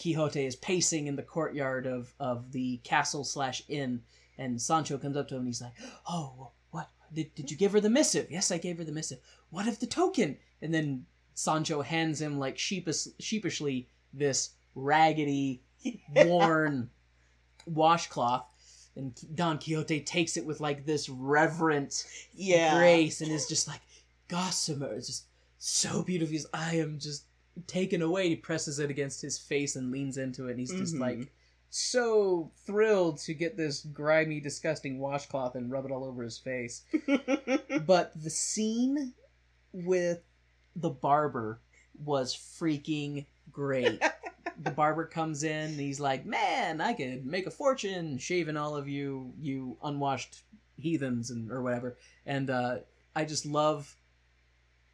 [0.00, 4.02] Quixote is pacing in the courtyard of, of the castle slash inn,
[4.36, 5.72] and Sancho comes up to him and he's like,
[6.08, 8.30] "Oh, what did did you give her the missive?
[8.30, 9.20] Yes, I gave her the missive.
[9.50, 15.62] What of the token?" And then Sancho hands him like sheepish, sheepishly this raggedy,
[16.14, 16.90] worn
[17.66, 18.46] washcloth,
[18.96, 22.76] and Don Quixote takes it with like this reverent Yeah.
[22.78, 23.80] grace and is just like
[24.28, 25.24] gossamer it's just
[25.58, 27.24] so beautiful he's i am just
[27.66, 30.94] taken away he presses it against his face and leans into it and he's just
[30.94, 31.00] Mhm.
[31.00, 31.32] like
[31.68, 36.82] so thrilled to get this grimy disgusting washcloth and rub it all over his face
[37.86, 39.14] but the scene
[39.72, 40.20] with
[40.76, 41.60] the barber
[42.04, 44.00] was freaking great
[44.62, 48.76] the barber comes in and he's like man i could make a fortune shaving all
[48.76, 50.42] of you you unwashed
[50.76, 51.96] heathens and or whatever.
[52.26, 52.78] And uh
[53.14, 53.96] i just love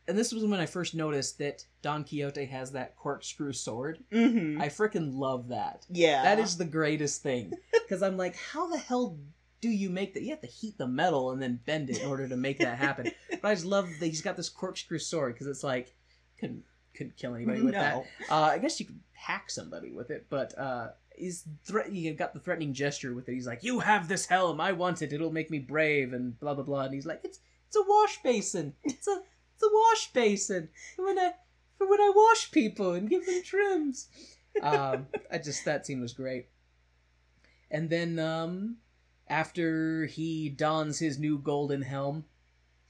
[0.08, 3.98] and this was when i first noticed that don quixote has that corkscrew sword.
[4.12, 4.60] Mm-hmm.
[4.60, 5.86] i freaking love that.
[5.90, 6.22] Yeah.
[6.22, 7.52] that is the greatest thing.
[7.72, 9.16] Because i'm like how the hell
[9.62, 10.22] do you make that?
[10.22, 12.78] You have to heat the metal and then bend it in order to make that
[12.78, 13.10] happen.
[13.30, 15.94] But i just love that he's got this corkscrew sword because it's like
[16.40, 16.64] couldn't
[16.96, 18.04] couldn't kill anybody with that.
[18.28, 21.90] Uh, I guess you could hack somebody with it, but uh, he's threat.
[21.90, 23.34] He got the threatening gesture with it.
[23.34, 24.60] He's like, "You have this helm.
[24.60, 25.12] I want it.
[25.12, 26.82] It'll make me brave." And blah blah blah.
[26.82, 28.74] And he's like, "It's it's a wash basin.
[28.84, 29.22] It's a
[29.54, 31.32] it's a wash basin for when I
[31.78, 34.08] for when I wash people and give them trims."
[34.62, 36.48] um, I just that scene was great.
[37.70, 38.76] And then um,
[39.28, 42.24] after he dons his new golden helm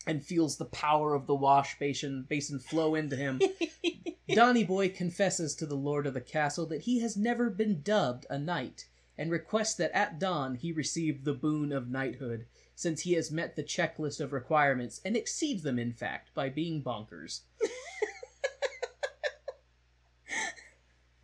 [0.06, 3.40] and feels the power of the wash basin basin flow into him.
[4.28, 8.26] Donny Boy confesses to the lord of the castle that he has never been dubbed
[8.30, 8.86] a knight,
[9.18, 13.56] and requests that at dawn he receive the boon of knighthood, since he has met
[13.56, 17.40] the checklist of requirements and exceeds them, in fact, by being bonkers.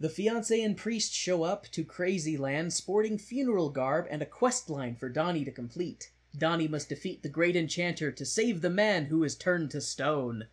[0.01, 4.68] the fiance and priest show up to Crazy Land sporting funeral garb and a quest
[4.71, 6.11] line for Donny to complete.
[6.37, 10.49] Donnie must defeat the great enchanter to save the man who is turned to stone.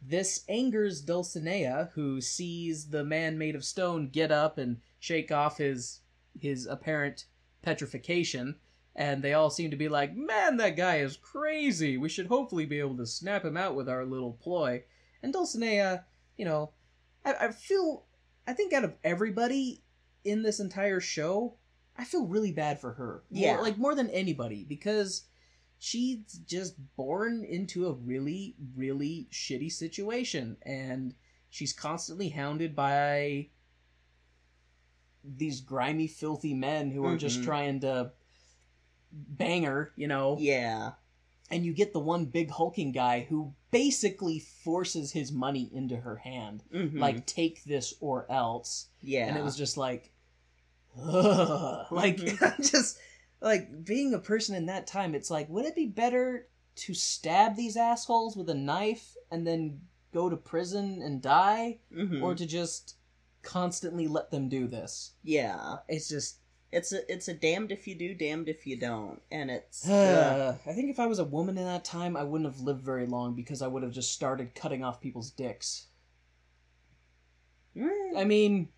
[0.00, 5.58] This angers Dulcinea, who sees the man made of stone get up and shake off
[5.58, 6.00] his
[6.38, 7.26] his apparent
[7.62, 8.56] petrification,
[8.94, 11.96] and they all seem to be like, "Man, that guy is crazy.
[11.96, 14.84] We should hopefully be able to snap him out with our little ploy."
[15.22, 16.04] And Dulcinea,
[16.36, 16.72] you know,
[17.24, 18.04] I, I feel,
[18.46, 19.82] I think out of everybody
[20.22, 21.56] in this entire show,
[21.96, 23.24] I feel really bad for her.
[23.30, 23.60] More- Yeah.
[23.60, 25.24] like more than anybody because
[25.78, 31.14] she's just born into a really really shitty situation and
[31.50, 33.48] she's constantly hounded by
[35.22, 37.44] these grimy, filthy men who are just Mhm.
[37.44, 38.12] trying to
[39.12, 40.36] bang her, you know.
[40.38, 40.92] Yeah.
[41.50, 46.16] And you get the one big hulking guy who basically forces his money into her
[46.16, 46.64] hand.
[46.72, 46.98] Mhm.
[46.98, 48.88] Like, take this or else.
[49.00, 49.28] yeah.
[49.28, 50.12] And it was just like,
[51.00, 51.86] ugh.
[51.92, 52.70] like, Mhm.
[52.70, 52.98] just
[53.40, 55.14] like being a person in that time.
[55.14, 59.80] It's like, would it be better to stab these assholes with a knife and then
[60.12, 62.22] go to prison and die, Mhm.
[62.22, 62.96] or to just
[63.42, 65.12] constantly let them do this?
[65.22, 65.76] yeah.
[65.88, 66.38] It's just.
[66.72, 70.58] It's a it's a damned if you do, damned if you don't, and it's Uh,
[70.66, 73.06] I think if I was a woman in that time, I wouldn't have lived very
[73.06, 75.86] long because I would have just started cutting off people's dicks.
[77.76, 78.16] Mm.
[78.16, 78.70] I mean,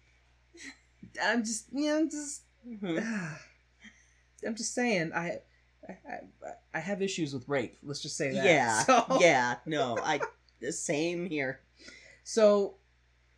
[1.23, 3.03] I'm just, you know, just Mhm.
[4.47, 5.39] I'm just saying, I,
[5.89, 6.19] I, I,
[6.75, 7.79] I have issues with rape.
[7.83, 8.45] Let's just say that.
[8.45, 9.57] yeah, So, yeah.
[9.67, 10.21] No, I
[10.61, 11.61] the same here.
[12.25, 12.75] So,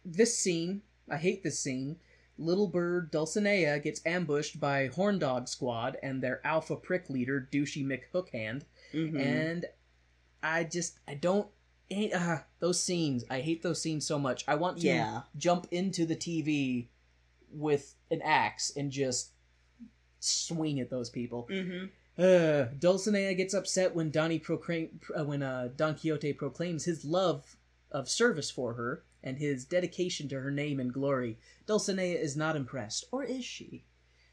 [0.05, 1.97] this scene, I hate this scene.
[2.39, 7.85] Little bird Dulcinea gets ambushed by Horn Dog Squad and their alpha prick leader, Douchey
[7.85, 8.63] McHookhand,
[8.95, 9.21] Mhm.
[9.21, 9.67] and
[10.43, 11.49] I just, I don't.
[12.15, 14.45] Uh, those scenes, I hate those scenes so much.
[14.47, 16.87] I want to yeah, jump into the TV
[17.53, 19.31] with an axe and just
[20.21, 21.49] swing at those people.
[21.51, 21.87] hmm
[22.19, 27.57] Uh, Dulcinea gets upset when Donnie proclaim, uh, when uh, Don Quixote proclaims his love
[27.93, 31.39] of service for her and his dedication to her name and glory.
[31.67, 33.85] Dulcinea is not impressed, or is she?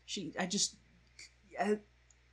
[0.04, 0.78] She, I just,
[1.60, 1.78] I,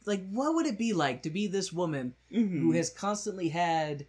[0.06, 4.06] like, what would it be like to be this woman hmm who has constantly had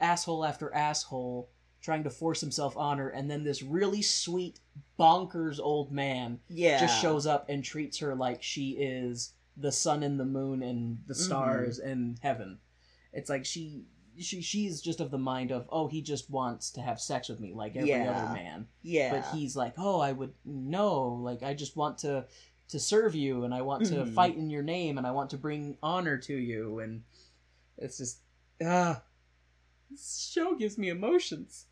[0.00, 1.48] asshole after asshole
[1.84, 4.58] trying to force himself on her, and then this really sweet,
[4.98, 10.02] bonkers old man yeah just shows up and treats her like she is the sun
[10.02, 12.58] and the moon and the stars and heaven.
[13.12, 13.84] It's like she
[14.18, 17.38] she she's just of the mind of oh he just wants to have sex with
[17.40, 18.10] me like every Yeah.
[18.10, 18.66] other man.
[18.82, 22.24] Yeah, But he's like oh I would no like I just want to
[22.68, 24.14] to serve you and I want to Mhm.
[24.14, 27.02] fight in your name and I want to bring honor to you and
[27.76, 28.20] it's just
[28.64, 29.02] ah
[29.90, 31.66] this show gives me emotions.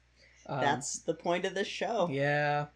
[0.46, 2.08] Um, that's the point of this show.
[2.10, 2.66] yeah.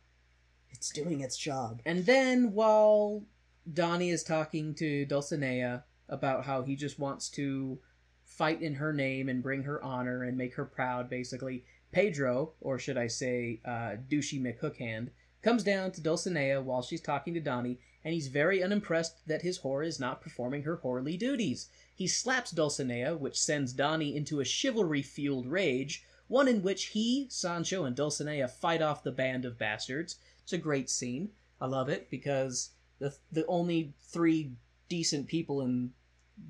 [0.70, 1.80] It's doing its job.
[1.86, 3.24] And then while
[3.72, 7.78] Donnie is talking to Dulcinea about how he just wants to
[8.24, 12.78] fight in her name and bring her honor and make her proud, basically, Pedro, or
[12.78, 15.08] should I say, uh, Douchey McHookhand,
[15.42, 19.60] comes down to Dulcinea while she's talking to Donnie, and he's very unimpressed that his
[19.60, 21.68] whore is not performing her whorely duties.
[21.94, 27.26] He slaps Dulcinea, which sends Donnie into a chivalry fueled rage, one in which he,
[27.30, 30.16] Sancho, and Dulcinea fight off the band of bastards.
[30.42, 31.30] It's a great scene.
[31.60, 34.52] I love it because the the only three
[34.88, 35.92] decent people in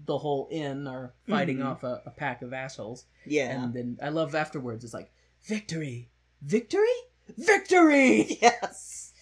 [0.04, 1.66] the whole inn are fighting Mhm.
[1.66, 3.04] off a, a pack of assholes.
[3.24, 3.62] Yeah.
[3.64, 4.84] And then I love afterwards.
[4.84, 5.12] It's like
[5.44, 6.08] victory,
[6.42, 6.82] victory,
[7.38, 8.38] victory.
[8.42, 9.12] yes.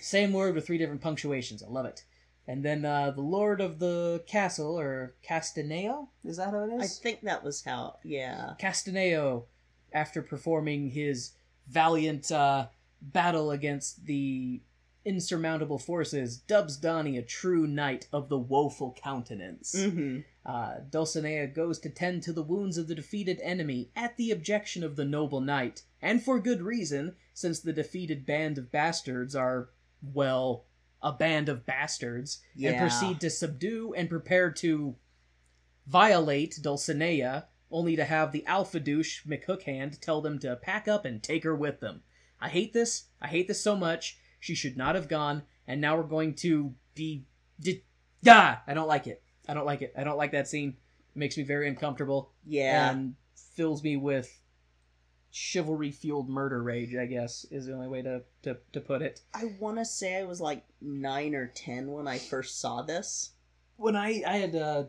[0.00, 1.62] Same word with three different punctuations.
[1.62, 2.04] I love it.
[2.46, 6.82] And then uh, the Lord of the Castle, or Castaneo, is that how it is?
[6.82, 7.98] I think that was how.
[8.02, 8.54] Yeah.
[8.58, 9.44] Castaneo,
[9.92, 11.32] after performing his
[11.68, 12.66] valiant uh,
[13.00, 14.60] battle against the
[15.04, 19.74] insurmountable forces, dubs Donnie a true knight of the woeful countenance.
[19.74, 20.20] Mm-hmm.
[20.44, 24.82] Uh, Dulcinea goes to tend to the wounds of the defeated enemy at the objection
[24.82, 29.70] of the noble knight, and for good reason, since the defeated band of bastards are,
[30.02, 30.64] well,
[31.02, 34.96] a band of bastards, and proceed to subdue and prepare to
[35.86, 41.22] violate Dulcinea, only to have the alpha douche McHookhand tell them to pack up and
[41.22, 42.02] take her with them.
[42.40, 43.04] I hate this.
[43.20, 44.18] I hate this so much.
[44.40, 47.24] She should not have gone, and now we're going to be.
[47.60, 47.84] Di-
[48.26, 48.62] ah!
[48.66, 49.22] I don't like it.
[49.48, 49.92] I don't like it.
[49.96, 50.76] I don't like that scene.
[51.14, 52.90] It makes me very uncomfortable Yeah.
[52.90, 53.14] and
[53.54, 54.40] fills me with
[55.30, 59.20] chivalry fueled murder rage, I guess, is the only way to, to, to put it.
[59.34, 63.30] I want to say I was like nine or ten when I first saw this.
[63.76, 64.84] When I, I had uh,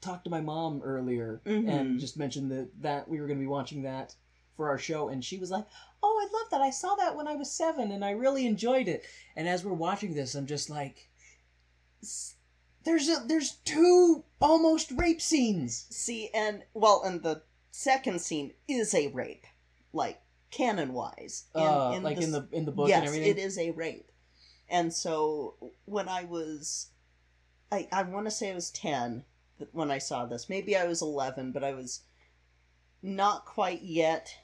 [0.00, 1.68] talked to my mom earlier Mhm.
[1.68, 4.14] and just mentioned that, that we were going to be watching that
[4.56, 5.66] for our show, and she was like,
[6.02, 6.62] Oh, I love that.
[6.62, 9.04] I saw that when I was seven and I really enjoyed it.
[9.36, 11.10] And as we're watching this, I'm just like,
[12.84, 15.86] there's a, there's two almost rape scenes.
[15.90, 19.44] See, and well, and the second scene is a rape,
[19.92, 20.20] like
[20.50, 21.44] canon wise.
[21.54, 23.28] uh, like in the in the book yes, and everything.
[23.28, 24.10] it is a rape.
[24.68, 26.88] And so when I was,
[27.70, 29.24] I I want to say I was ten th-
[29.72, 30.48] when I saw this.
[30.48, 32.02] Maybe I was eleven, but I was
[33.02, 34.34] not quite yet.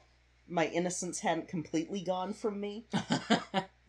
[0.47, 2.87] My innocence hadn't completely gone from me.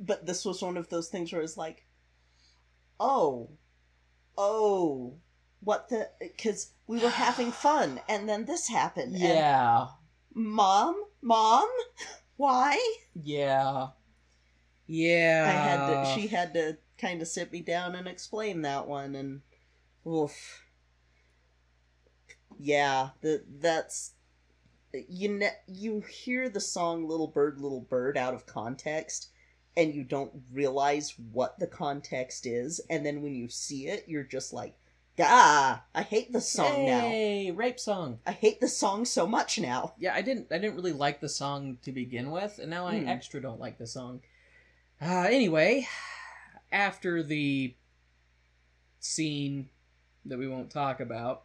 [0.00, 1.84] But this was one of those things where it's like,
[3.00, 3.50] oh,
[4.36, 5.14] oh,
[5.60, 6.08] what the?
[6.20, 9.16] Because we were having fun, and then this happened.
[9.16, 9.86] yeah.
[10.34, 11.68] mom, mom.
[12.36, 12.78] Why?
[13.14, 13.88] Yeah.
[14.86, 15.44] Yeah.
[15.48, 16.20] I had to.
[16.20, 19.40] She had to kind of sit me down and explain that one, and
[20.06, 20.64] oof.
[22.58, 24.12] Yeah, the that's
[25.08, 29.28] you ne- you hear the song "Little Bird, Little Bird" out of context,
[29.76, 34.24] and you don't realize what the context is, and then when you see it, you're
[34.24, 34.74] just like,
[35.20, 37.10] "Ah, I hate the song now.
[37.10, 38.18] Hey, rape song.
[38.26, 40.48] I hate the song so much now." Yeah, I didn't.
[40.50, 43.08] I didn't really like the song to begin with, and now I Hmm.
[43.08, 44.22] extra don't like the song.
[45.00, 45.86] Uh, anyway,
[46.72, 47.74] after the
[49.00, 49.68] scene
[50.24, 51.44] that we won't talk about,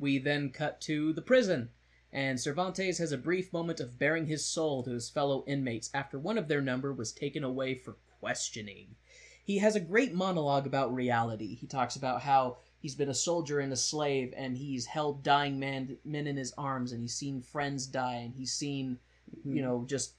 [0.00, 1.70] we then cut to the prison,
[2.12, 6.18] and Cervantes has a brief moment of bearing his soul to his fellow inmates after
[6.18, 8.96] one of their number was taken away for questioning.
[9.44, 11.54] He has a great monologue about reality.
[11.54, 15.58] He talks about how he's been a soldier and a slave, and he's held dying
[15.58, 18.98] man, men in his arms, and he's seen friends die, and he's seen,
[19.36, 19.56] mm-hmm.
[19.56, 20.14] you know, just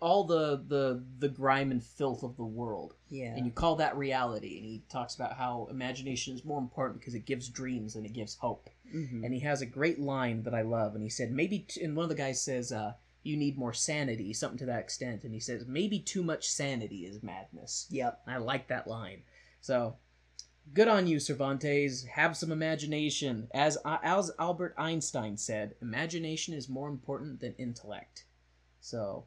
[0.00, 3.34] all the the the grime and filth of the world Yeah.
[3.36, 7.14] and you call that reality and he talks about how imagination is more important because
[7.14, 9.24] it gives dreams and it gives hope Mhm.
[9.24, 11.96] and he has a great line that i love and he said maybe t- and
[11.96, 15.34] one of the guys says uh you need more sanity something to that extent and
[15.34, 17.86] he says maybe too much sanity is madness.
[17.90, 18.22] Yep.
[18.26, 19.22] i like that line.
[19.60, 19.96] So
[20.72, 22.04] good on you cervantes.
[22.04, 23.48] Have some imagination.
[23.52, 28.24] As as albert einstein said imagination is more important than intellect.
[28.80, 29.24] So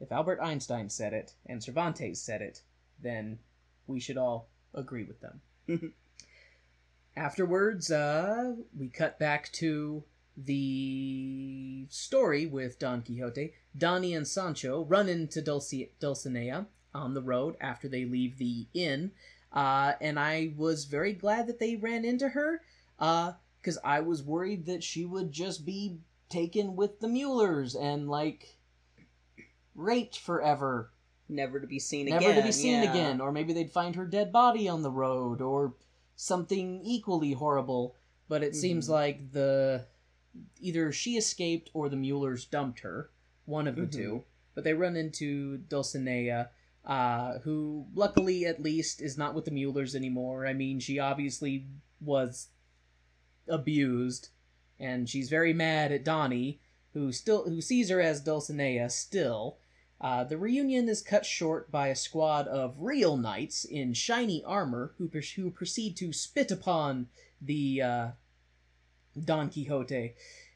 [0.00, 2.62] if albert einstein said it and cervantes said it
[3.02, 3.38] then
[3.86, 5.40] we should all agree with them
[7.16, 10.04] afterwards uh we cut back to
[10.36, 13.54] the story with Don Quixote.
[13.76, 19.12] Donnie and Sancho run into Dulce- Dulcinea on the road after they leave the inn,
[19.52, 22.60] uh, and I was very glad that they ran into her,
[22.98, 25.98] because I was worried that she would just be
[26.28, 28.58] taken with the Muellers and like
[29.74, 30.90] raped forever,
[31.28, 32.28] Never to be seen never again.
[32.28, 32.90] Never to be seen yeah.
[32.90, 35.74] again, or maybe they'd find her dead body on the road, or
[36.16, 37.94] something equally horrible.
[38.28, 38.90] But it seems Mhm.
[38.90, 39.86] like the
[40.60, 43.10] either she escaped or the Muellers dumped her,
[43.44, 43.92] one of the Mhm.
[43.92, 44.24] two.
[44.54, 46.50] But they run into Dulcinea,
[46.84, 50.46] uh, who luckily at least is not with the Muellers anymore.
[50.46, 51.68] I mean, she obviously
[52.00, 52.48] was
[53.48, 54.30] abused,
[54.78, 56.60] and she's very mad at Donnie,
[56.92, 59.58] who still who sees her as Dulcinea still.
[60.00, 64.92] Uh, the reunion is cut short by a squad of real knights in shiny armor
[64.98, 67.08] who, who proceed to spit upon
[67.40, 68.08] the uh,
[69.24, 70.14] Don Quixote.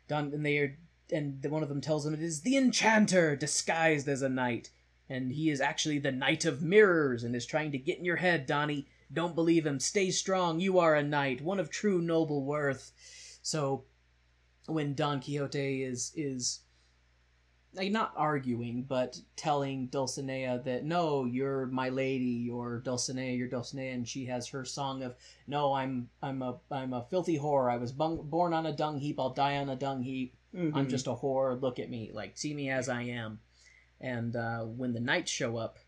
[0.09, 0.79] Don, and they are,
[1.11, 4.71] and one of them tells him it is the enchanter disguised as a knight,
[5.09, 8.17] and he is actually the knight of mirrors and is trying to get in your
[8.17, 8.89] head, Donnie.
[9.13, 9.81] Don't believe him.
[9.81, 10.61] Stay strong.
[10.61, 12.93] You are a knight, one of true noble worth.
[13.43, 13.85] So,
[14.67, 16.61] when Don Quixote is is
[17.73, 23.95] like not arguing, but telling Dulcinea that no, you're my lady, or Dulcinea, you're Dulcinea,
[23.95, 25.15] and she has her song of
[25.47, 27.71] no, I'm I'm a I'm a filthy whore.
[27.71, 29.21] I was bung, born on a dung heap.
[29.21, 30.35] I'll die on a dung heap.
[30.53, 30.89] I'm Mhm.
[30.89, 31.61] just a whore.
[31.61, 33.39] Look at me, like see me as I am.
[34.01, 35.79] And uh, when the knights show up,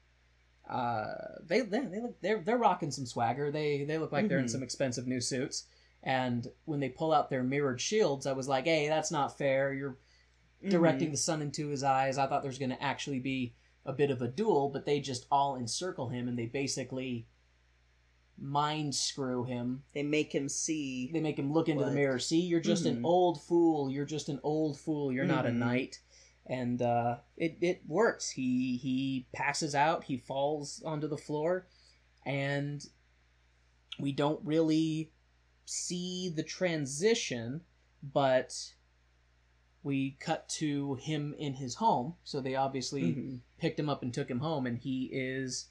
[0.69, 1.15] uh,
[1.45, 3.51] they they they look they're they're rocking some swagger.
[3.51, 4.51] They they look like they're in Mhm.
[4.51, 5.65] some expensive new suits.
[6.05, 9.73] And when they pull out their mirrored shields, I was like, hey, that's not fair.
[9.73, 9.97] You're
[10.71, 12.19] directing the sun into his eyes.
[12.19, 13.55] I thought there was going to actually be
[13.85, 17.27] a bit of a duel, but they just all encircle him and they basically
[18.39, 19.83] mind screw him.
[19.95, 21.11] They make him see.
[21.13, 22.19] They make him look into the mirror.
[22.19, 23.05] See, you're just an Mhm.
[23.05, 23.91] old fool.
[23.91, 25.13] You're just an old fool.
[25.13, 25.57] You're not a Mhm.
[25.59, 26.01] knight.
[26.47, 28.31] And uh, it it works.
[28.31, 30.05] He he passes out.
[30.05, 31.69] He falls onto the floor,
[32.27, 32.85] and
[33.99, 35.13] we don't really
[35.65, 37.65] see the transition,
[38.03, 38.75] but
[39.83, 42.15] we cut to him in his home.
[42.25, 43.41] So they obviously Mhm.
[43.59, 45.69] picked him up and took him home, and he is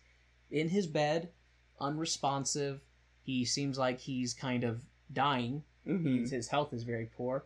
[0.49, 1.32] in his bed,
[1.80, 2.82] unresponsive.
[3.24, 5.64] He seems like he's kind of dying.
[5.86, 6.30] Mhm.
[6.30, 7.45] His health is very poor.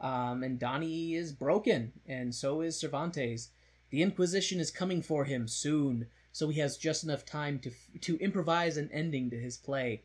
[0.00, 3.50] Um, and Donnie is broken, and so is Cervantes.
[3.90, 8.18] The Inquisition is coming for him soon, so he has just enough time to to
[8.18, 10.02] improvise an ending to his play.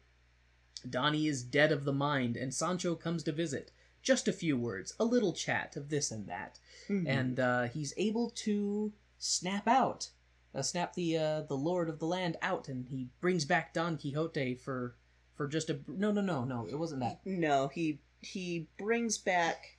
[0.87, 3.71] Donnie is dead of the mind, and Sancho comes to visit.
[4.07, 7.07] Just a few words, a little chat of this and that, Mhm.
[7.07, 10.11] and uh, he's able to snap out,
[10.55, 13.97] uh, snap the uh, the Lord of the Land out, and he brings back Don
[13.97, 14.95] Quixote for
[15.35, 19.77] for just a no no no no it wasn't that no, he he brings back.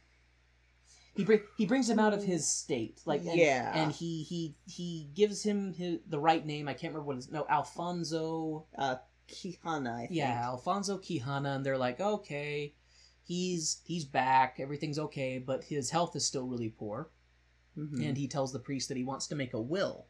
[1.16, 3.72] he bring, he brings him out of his state like and, Yeah.
[3.82, 7.30] and he he he gives him his, the right name i can't remember what his
[7.30, 10.08] no alfonso uh think.
[10.10, 12.72] yeah alfonso quijana and they're like okay
[13.28, 17.10] he's he's back everything's okay but his health is still really poor
[17.76, 18.04] Mhm.
[18.08, 20.06] and he tells the priest that he wants to make a will.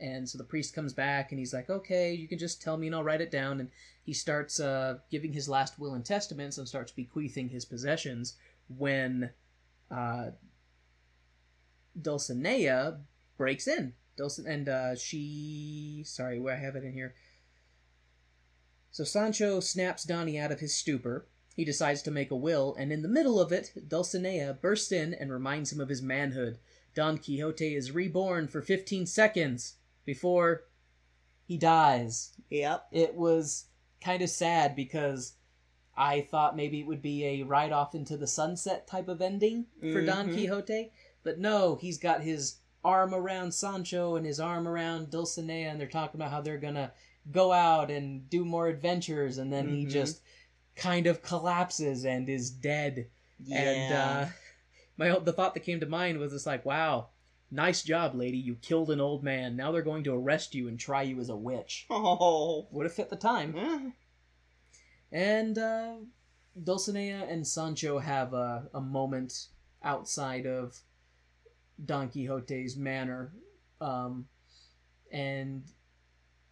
[0.00, 2.86] And so the priest comes back and he's like, "Okay, you can just tell me
[2.86, 3.70] and I'll write it down." And
[4.02, 8.38] he starts uh, giving his last will and testaments and starts bequeathing his possessions
[8.68, 9.30] when
[9.90, 10.30] uh,
[12.00, 13.00] Dulcinea
[13.36, 13.94] breaks in.
[14.16, 17.14] Dulcin and uh, she, sorry, where I have it in here.
[18.90, 21.26] So Sancho snaps Donnie out of his stupor.
[21.54, 25.14] He decides to make a will, and in the middle of it, Dulcinea bursts in
[25.14, 26.58] and reminds him of his manhood.
[26.94, 30.64] Don Quixote is reborn for 15 seconds before
[31.46, 32.32] he dies.
[32.50, 32.86] Yep.
[32.90, 33.66] It was
[34.00, 35.34] kind of sad because
[35.96, 39.66] I thought maybe it would be a ride off into the sunset type of ending
[39.80, 40.34] for Don Mhm.
[40.34, 40.90] Quixote,
[41.22, 45.86] but no, he's got his arm around Sancho and his arm around Dulcinea, and they're
[45.86, 46.92] talking about how they're gonna
[47.30, 49.90] go out and do more adventures, and then he Mhm.
[49.90, 50.20] just
[50.76, 53.08] kind of collapses and is dead.
[53.42, 53.58] Yeah.
[53.58, 54.26] And uh,
[54.96, 57.08] my the thought that came to mind was just like, wow,
[57.50, 58.38] nice job, lady.
[58.38, 59.56] You killed an old man.
[59.56, 61.86] Now they're going to arrest you and try you as a witch.
[61.90, 62.66] oh.
[62.70, 63.54] Would have fit the time.
[63.56, 63.90] Eh.
[65.12, 65.94] And uh,
[66.62, 69.48] Dulcinea and Sancho have a, a moment
[69.82, 70.78] outside of
[71.84, 73.32] Don Quixote's manor.
[73.80, 74.26] Um,
[75.12, 75.64] and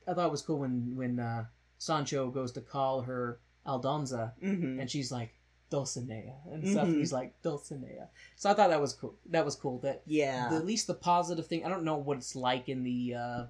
[0.06, 1.46] I thought it was cool when, when uh,
[1.78, 4.80] Sancho goes to call her Aldonza, Mhm.
[4.80, 5.34] and she's like,
[5.70, 6.84] Dulcinea and stuff.
[6.86, 6.90] Mhm.
[6.90, 8.08] And he's like Dulcinea.
[8.36, 9.14] So I thought that was cool.
[9.30, 9.78] That was cool.
[9.78, 10.50] That Yeah.
[10.50, 11.64] the, at least the positive thing.
[11.64, 13.46] I don't know what it's like in the uh,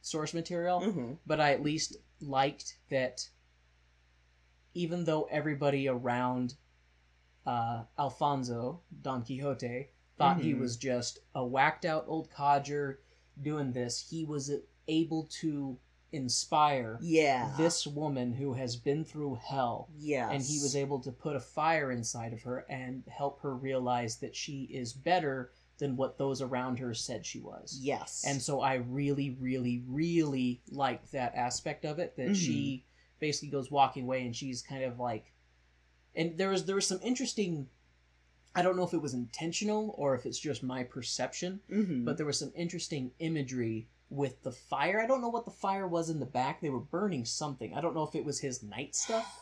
[0.00, 1.18] source material, Mhm.
[1.24, 3.30] but I at least liked that.
[4.74, 6.54] Even though everybody around
[7.46, 10.58] uh, Alfonso Don Quixote thought he Mhm.
[10.58, 12.98] was just a whacked out old codger
[13.40, 14.50] doing this, he was
[14.88, 15.78] able to
[16.16, 17.54] inspire Yeah.
[17.56, 20.30] this woman who has been through hell Yes.
[20.32, 24.16] and he was able to put a fire inside of her and help her realize
[24.16, 27.78] that she is better than what those around her said she was.
[27.82, 28.24] Yes.
[28.26, 32.34] And so I really, really, really liked that aspect of it that Mhm.
[32.34, 32.84] she
[33.20, 35.32] basically goes walking away and she's kind of like
[36.14, 37.68] and there was there was some interesting
[38.54, 42.06] I don't know if it was intentional or if it's just my perception, Mhm.
[42.06, 45.00] but there was some interesting imagery with the fire.
[45.00, 46.60] I don't know what the fire was in the back.
[46.60, 47.74] They were burning something.
[47.74, 49.40] I don't know if it was his night stuff.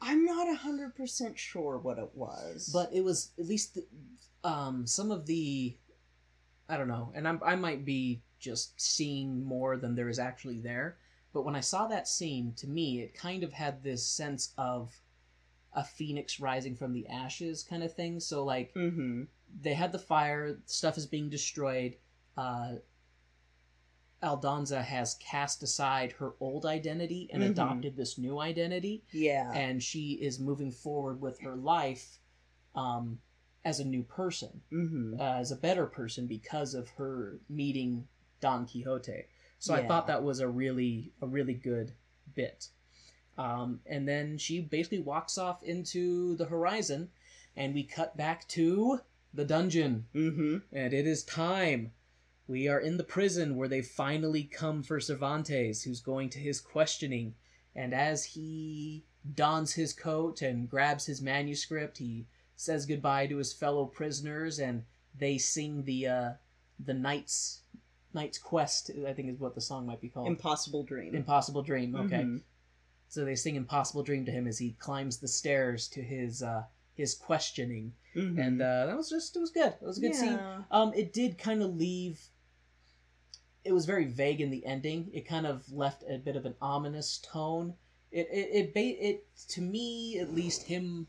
[0.00, 2.70] I'm not a hundred percent sure what it was.
[2.72, 3.84] but it was at least the,
[4.48, 5.76] um, some of the
[6.68, 10.60] I don't know, and I'm, I might be just seeing more than there is actually
[10.60, 10.98] there.
[11.32, 14.94] But when I saw that scene, to me, it kind of had this sense of
[15.72, 18.20] a phoenix rising from the ashes kind of thing.
[18.20, 19.24] So like Mm-hmm.
[19.60, 21.96] they had the fire, stuff is being destroyed.
[22.36, 22.74] Uh,
[24.22, 27.50] Aldonza has cast aside her old identity and Mhm.
[27.50, 29.50] adopted this new identity Yeah.
[29.52, 32.18] and she is moving forward with her life
[32.74, 33.20] um,
[33.64, 35.18] as a new person, mm-hmm.
[35.20, 38.06] uh, as a better person because of her meeting
[38.40, 39.24] Don Quixote.
[39.58, 41.92] So I thought that was a really a really good
[42.34, 42.68] bit.
[43.36, 47.10] Um, and then she basically walks off into the horizon,
[47.56, 49.00] and we cut back to
[49.34, 50.58] the dungeon, Mm-hmm.
[50.72, 51.92] and it is time.
[52.50, 56.60] We are in the prison where they finally come for Cervantes, who's going to his
[56.60, 57.36] questioning.
[57.76, 59.04] And as he
[59.36, 62.26] dons his coat and grabs his manuscript, he
[62.56, 64.82] says goodbye to his fellow prisoners, and
[65.16, 66.30] they sing the uh,
[66.84, 67.60] the knight's
[68.12, 68.90] knight's quest.
[69.06, 70.26] I think is what the song might be called.
[70.26, 71.14] Impossible Dream.
[71.14, 71.94] Impossible Dream.
[71.94, 72.22] Okay.
[72.24, 72.42] Mhm.
[73.08, 76.64] So they sing Impossible Dream to him as he climbs the stairs to his uh,
[76.94, 78.44] his questioning, Mhm.
[78.44, 79.72] and uh, that was just it was good.
[79.80, 80.40] It was a good scene.
[80.72, 82.20] Um, it did kind of leave.
[83.64, 85.10] It was very vague in the ending.
[85.12, 87.74] It kind of left a bit of an ominous tone.
[88.10, 91.06] It it it, ba- it to me at least him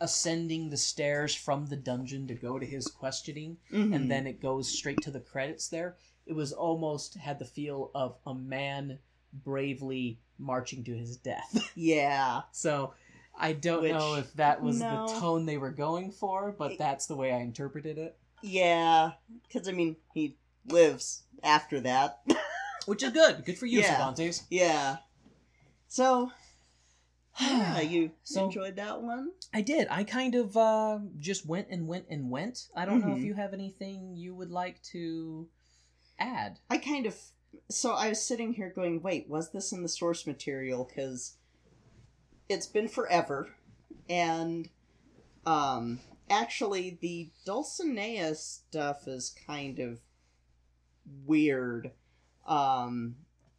[0.00, 3.94] ascending the stairs from the dungeon to go to his questioning, Mhm.
[3.94, 5.68] and then it goes straight to the credits.
[5.68, 8.98] There, it was almost had the feel of a man
[9.32, 11.70] bravely marching to his death.
[11.76, 12.42] Yeah.
[12.52, 12.94] so.
[13.36, 15.08] I don't Which- know if that was no.
[15.08, 18.16] the tone they were going for, but that's the way I interpreted it.
[18.44, 19.12] Yeah.
[19.48, 20.36] Because I mean, he
[20.68, 22.20] lives after that.
[22.86, 23.44] Which is good.
[23.44, 23.96] Good for you, Yeah.
[23.96, 24.42] Cervantes.
[24.50, 24.96] yeah.
[25.88, 26.30] So.
[27.40, 29.30] Yeah, you So- enjoyed that one.
[29.52, 29.88] I did.
[29.90, 32.68] I kind of uh, just went and went and went.
[32.76, 33.24] I don't know if Mhm.
[33.24, 35.48] you have anything you would like to
[36.18, 36.58] add.
[36.70, 37.16] I kind of
[37.68, 40.84] so I was sitting here going, wait, was this in the source material?
[40.84, 41.36] Because
[42.48, 43.50] it's been forever,
[44.08, 44.68] and
[45.46, 46.00] um,
[46.30, 50.00] actually, the Dulcinea stuff is kind of
[51.26, 51.92] weird.
[52.46, 53.16] Um,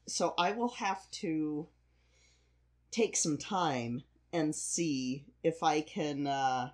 [0.07, 1.67] so I will have to
[2.91, 6.69] take some time and see if I can uh,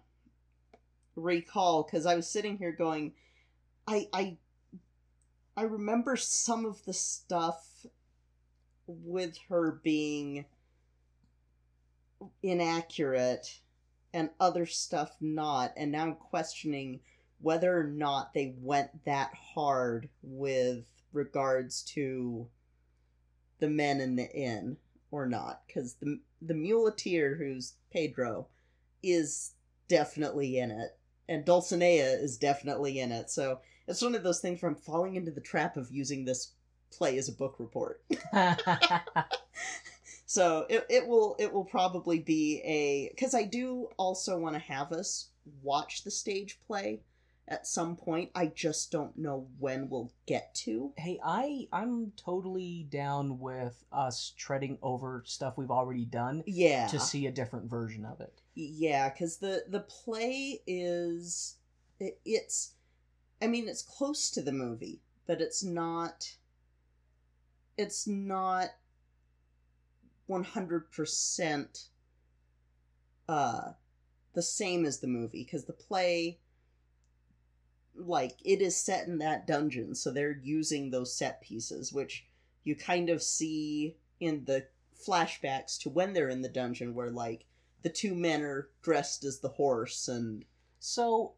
[1.15, 3.13] recall because I was sitting here going
[3.87, 4.37] I I
[5.55, 7.85] I remember some of the stuff
[8.87, 10.45] with her being
[12.43, 13.59] inaccurate
[14.13, 17.01] and other stuff not and now I'm questioning
[17.41, 20.83] whether or not they went that hard with
[21.13, 22.47] regards to
[23.59, 24.77] the men in the inn
[25.11, 28.47] or not because the the muleteer who's Pedro
[29.03, 29.51] is
[29.87, 33.29] definitely in it and Dulcinea is definitely in it.
[33.29, 36.53] So it's one of those things where I'm falling into the trap of using this
[36.91, 38.01] play as a book report.
[40.31, 44.61] So it, it will it will probably be a because I do also want to
[44.61, 45.27] have us
[45.61, 47.01] watch the stage play
[47.47, 48.31] at some point.
[48.33, 50.93] I just don't know when we'll get to.
[50.97, 56.99] Hey, I I'm totally down with us treading over stuff we've already done Yeah, to
[56.99, 58.41] see a different version of it.
[58.55, 61.57] yeah, because the the play is
[61.99, 62.73] it, it's,
[63.41, 66.35] I mean, it's close to the movie, but it's not.
[67.77, 68.69] It's not
[70.27, 71.87] one hundred percent.
[73.27, 73.73] Uh,
[74.33, 76.39] the same as the movie because the play
[78.05, 82.25] like it is set in that dungeon so they're using those set pieces which
[82.63, 84.65] you kind of see in the
[85.07, 87.45] flashbacks to when they're in the dungeon where like
[87.81, 90.45] the two men are dressed as the horse and
[90.79, 91.33] So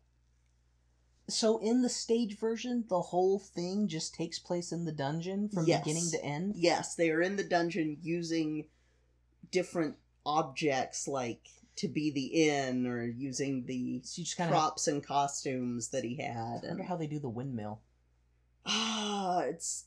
[1.30, 5.66] so in the stage version, the whole thing just takes place in the dungeon from
[5.66, 5.82] Yes.
[5.86, 6.54] beginning to end.
[6.58, 8.66] yes they are in the dungeon using
[9.52, 9.96] different
[10.26, 14.88] objects like to be the inn or using the So you just kind of props
[14.88, 17.82] and costumes that he had I wonder and how they do the windmill.
[18.66, 19.86] Ah, it's.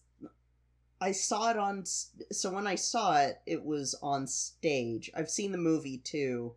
[1.01, 1.84] I saw it on.
[1.87, 5.11] So when I saw it, it was on stage.
[5.14, 6.55] I've seen the movie too,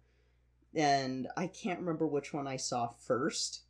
[0.74, 3.62] and I can't remember which one I saw first.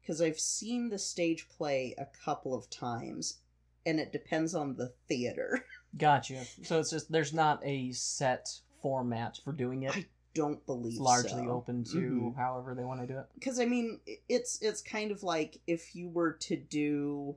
[0.00, 3.38] Because I've seen the stage play a couple of times,
[3.84, 5.64] and it depends on the theater.
[5.98, 6.44] Gotcha.
[6.62, 9.96] So it's just there's not a set format for doing it.
[9.96, 10.06] I
[10.36, 11.50] don't believe largely so.
[11.50, 12.36] open to Mhm.
[12.36, 13.26] however they want to do it.
[13.34, 17.36] because I mean, it's it's kind of like if you were to do,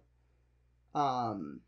[0.94, 1.62] um,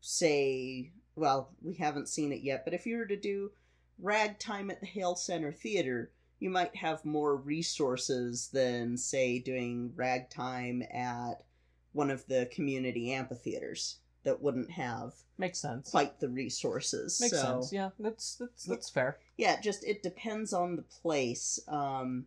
[0.00, 3.52] say, well, we haven't seen it yet, but if you were to do
[3.98, 10.82] ragtime at the Hale Center Theater, you might have more resources than say doing ragtime
[10.90, 11.44] at
[11.92, 15.90] one of the community amphitheaters that wouldn't have Makes sense.
[15.90, 17.20] quite the resources.
[17.20, 17.72] Makes so, sense.
[17.72, 19.18] Yeah, that's that's that's fair.
[19.36, 22.26] yeah just it depends on the place um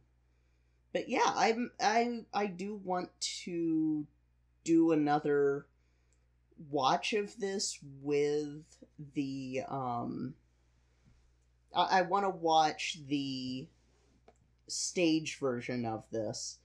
[0.93, 4.06] but yeah i'm i i do want to
[4.64, 5.68] do another
[6.70, 8.64] watch of this with
[9.14, 10.34] the um
[11.76, 13.68] i, I want to watch the
[14.68, 16.60] stage version of this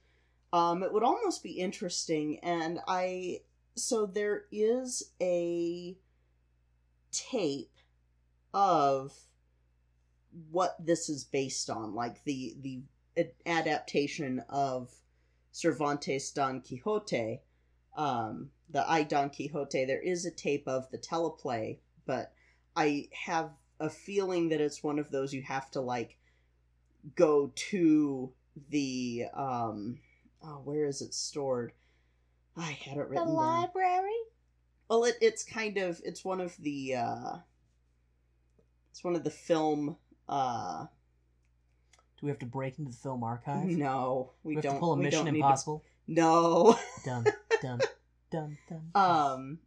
[0.53, 3.41] um it would almost be interesting and i
[3.75, 5.97] so there is a
[7.11, 7.71] tape
[8.53, 9.13] of
[10.49, 12.81] what this is based on, like the the
[13.45, 14.89] adaptation of
[15.51, 17.41] Cervantes' Don Quixote,
[17.97, 19.85] um, the I Don Quixote.
[19.85, 22.33] There is a tape of the teleplay, but
[22.75, 26.17] I have a feeling that it's one of those you have to like
[27.15, 28.31] go to
[28.69, 29.99] the um,
[30.43, 31.73] oh, where is it stored?
[32.57, 34.09] I had it written The library.
[34.89, 37.35] Well, it, it's kind of it's one of the uh,
[38.91, 39.95] it's one of the film.
[40.27, 40.85] Uh,
[42.19, 43.65] Do we have to break into the film archive?
[43.65, 44.73] no, we, we have don't.
[44.75, 45.83] to pull a we Mission don't need to- Impossible.
[46.07, 46.77] No.
[47.05, 47.25] Dun
[47.61, 47.79] dun
[48.31, 48.91] dun dun.
[48.95, 49.59] um,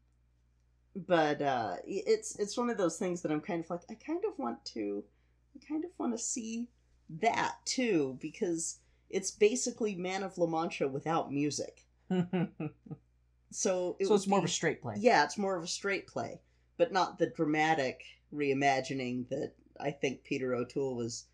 [0.94, 4.22] but uh, it's it's one of those things that I'm kind of like I kind
[4.30, 5.04] of want to,
[5.56, 6.68] I kind of want to see
[7.20, 8.78] that too because
[9.08, 11.86] it's basically Man of La Mancha without music.
[13.50, 14.96] So it so it's more of a straight play.
[14.98, 16.40] Yeah, it's more of a straight play,
[16.76, 18.02] but not the dramatic
[18.34, 21.26] reimagining that I think Peter O'Toole was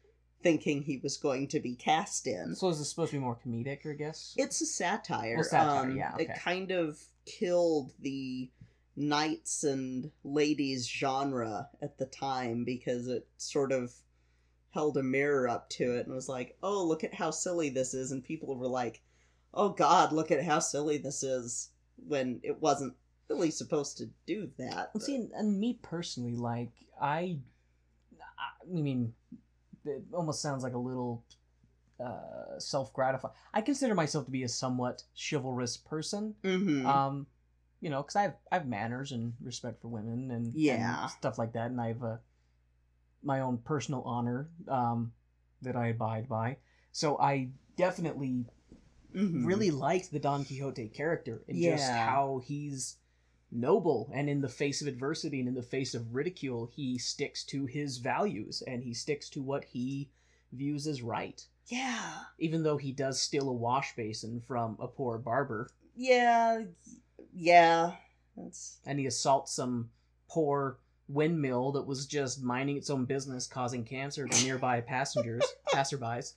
[0.43, 2.55] thinking he was going to be cast in.
[2.55, 4.35] So is this supposed to be more comedic, I guess?
[4.37, 5.37] It's a satire.
[5.37, 8.51] Well, satire, Um, yeah, It kind of killed the
[8.97, 13.95] knights and ladies genre at the time because it sort of
[14.71, 17.95] held a mirror up to it and was like, oh, look at how silly this
[17.95, 18.13] is.
[18.13, 19.01] And people were like,
[19.55, 21.71] oh, God, look at how silly this is
[22.07, 22.95] when it wasn't
[23.29, 24.91] really supposed to do that.
[24.95, 27.39] Well, see, and, me personally, like I,
[28.19, 29.15] I mean,
[29.85, 31.25] it almost sounds like a little
[32.05, 33.35] uh, self-gratifying.
[33.55, 36.35] I consider myself to be a somewhat chivalrous person.
[36.43, 37.27] hmm Um,
[37.81, 41.03] you know, because I have I have manners and respect for women and Yeah.
[41.03, 42.17] and stuff like that, and I have uh,
[43.23, 45.13] my own personal honor um,
[45.63, 46.59] that I abide by.
[46.93, 48.45] So I definitely
[49.15, 49.47] Mhm.
[49.47, 52.97] really liked the Don Quixote character and just how he's
[53.53, 57.45] noble and in the face of adversity and in the face of ridicule, he sticks
[57.45, 60.09] to his values and he sticks to what he
[60.53, 61.47] views as right.
[61.67, 62.25] Yeah.
[62.39, 66.65] Even though he does steal a wash basin from a poor barber Yeah.
[67.33, 67.97] Yeah.
[68.37, 69.91] That's and he assaults some
[70.29, 75.43] poor windmill that was just minding its own business causing cancer to nearby passengers
[75.75, 76.35] passerbys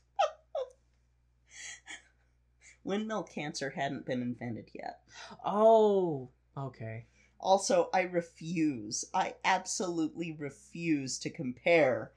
[2.84, 4.99] windmill cancer hadn't been invented yet.
[5.45, 7.05] oh okay
[7.39, 9.03] Also, I refuse.
[9.13, 12.11] I absolutely refuse to compare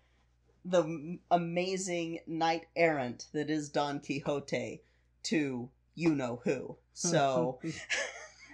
[0.64, 4.82] the amazing knight errant that is Don Quixote
[5.24, 6.76] to you know who.
[6.92, 7.58] So,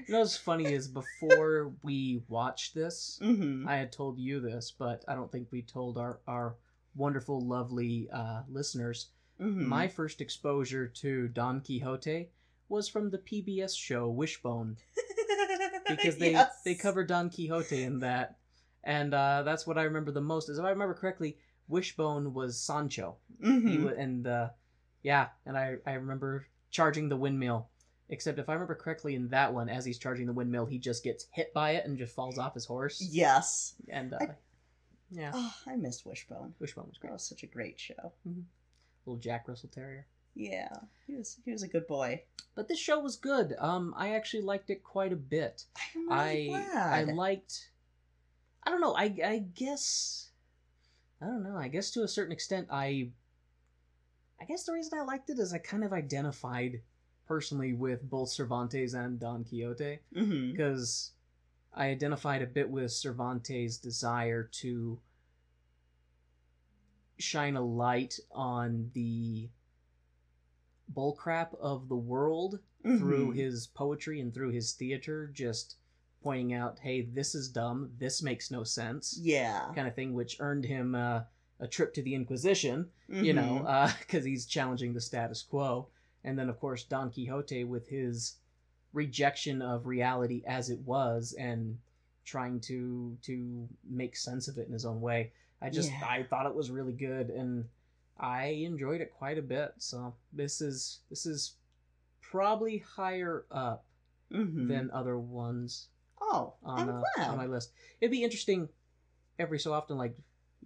[0.07, 3.67] you know what's funny is before we watched this mhm.
[3.69, 6.57] i had told you this but i don't think we told our our
[6.95, 9.09] wonderful lovely uh, listeners
[9.43, 9.67] Mhm.
[9.67, 12.29] my first exposure to don quixote
[12.69, 14.77] was from the pbs show wishbone
[15.89, 16.63] because they Yes.
[16.65, 18.39] they cover Don Quixote in that,
[18.85, 20.49] and uh, that's what I remember the most.
[20.49, 21.37] Is if I remember correctly,
[21.69, 23.85] Wishbone was Sancho, he Mhm.
[23.85, 24.49] wa- and uh,
[25.03, 27.69] yeah, and I I remember charging the windmill.
[28.09, 31.03] Except if I remember correctly, in that one, as he's charging the windmill, he just
[31.05, 33.01] gets hit by it and just falls off his horse.
[33.11, 33.75] Yes.
[33.89, 34.37] And uh, I-
[35.11, 36.55] yeah, Oh, I miss Wishbone.
[36.59, 37.13] Wishbone was That great.
[37.13, 38.13] was such a great show.
[39.07, 40.07] Little Jack Russell Terrier.
[40.35, 40.73] Yeah,
[41.07, 42.23] he was he was a good boy.
[42.55, 43.55] But this show was good.
[43.59, 45.65] Um, I actually liked it quite a bit.
[45.97, 47.17] I'm I really I glad.
[47.17, 47.71] liked
[48.65, 50.29] I don't know, I I guess
[51.21, 53.11] I don't know, I guess to a certain extent I
[54.41, 56.81] I guess the reason I liked it is I kind of identified
[57.27, 61.13] personally with both Cervantes and Don Quixote because
[61.75, 64.99] I identified a bit with Cervantes' desire to
[67.23, 69.49] shine a light on the
[70.95, 73.37] bullcrap of the world through Mhm.
[73.37, 75.77] his poetry and through his theater, just
[76.21, 79.73] pointing out, hey, this is dumb, this makes no sense, Yeah.
[79.75, 81.25] kind of thing, which earned him uh,
[81.61, 83.65] a trip to the Inquisition, you know,
[84.01, 85.89] because he's challenging the status quo.
[86.25, 88.37] And then, of course, Don Quixote with his
[88.93, 91.79] rejection of reality as it was and
[92.25, 95.33] trying to to make sense of it in his own way.
[95.63, 96.05] I just Yeah.
[96.07, 97.69] I thought it was really good and
[98.19, 99.75] I enjoyed it quite a bit.
[99.79, 101.57] So this is this is
[102.21, 103.85] probably higher up
[104.31, 104.69] Mhm.
[104.69, 105.89] than other ones
[106.21, 107.29] oh, on I'm uh, glad.
[107.31, 107.73] on my list.
[108.01, 108.69] It'd be interesting
[109.39, 110.17] every so often, like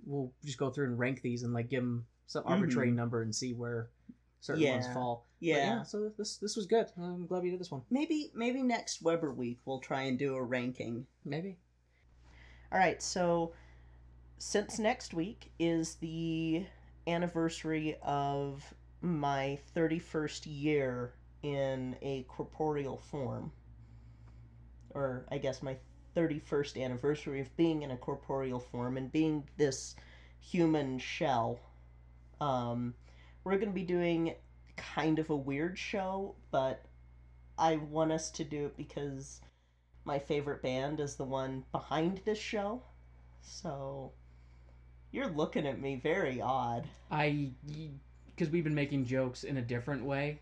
[0.04, 2.94] we'll just go through and rank these and like give them some arbitrary Mhm.
[2.96, 3.88] number and see where
[4.40, 4.94] certain ones Yeah.
[4.94, 5.26] fall.
[5.40, 5.56] But yeah.
[5.56, 5.82] yeah.
[5.82, 6.90] So this this was good.
[6.96, 7.82] I'm glad we did this one.
[7.90, 11.06] Maybe maybe next Webber week we'll try and do a ranking.
[11.24, 11.58] Maybe.
[12.72, 13.52] All right, so
[14.38, 16.66] since next week is the
[17.06, 23.52] anniversary of my 31st year in a corporeal form,
[24.90, 25.76] or I guess my
[26.16, 29.94] 31st anniversary of being in a corporeal form and being this
[30.40, 31.58] human shell,
[32.40, 32.94] um,
[33.44, 34.34] we're going to be doing
[34.76, 36.84] kind of a weird show, but
[37.58, 39.40] I want us to do it because
[40.04, 42.82] my favorite band is the one behind this show.
[43.40, 44.12] So
[45.16, 46.86] you're looking at me very odd.
[47.10, 47.48] I
[48.26, 50.40] because we've been making jokes in a different way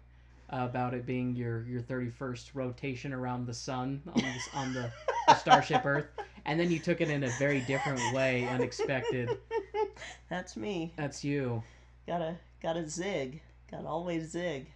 [0.49, 4.91] about it being your your 31st rotation around the sun on this on the,
[5.29, 6.09] the starship Earth,
[6.45, 9.39] and then you took it in a very different way, unexpected.
[10.29, 10.93] That's me.
[10.97, 11.62] That's you.
[12.05, 13.43] Gotta gotta zig.
[13.70, 14.66] Gotta always zig.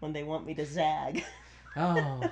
[0.00, 1.24] when they want me to zag.
[1.76, 2.28] Oh,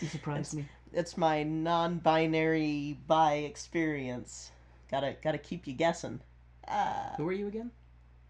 [0.00, 0.68] you surprised me.
[0.92, 4.52] It's my non-binary bi experience.
[4.94, 6.20] Gotta gotta keep you guessing.
[6.68, 7.72] Uh, Who are you again?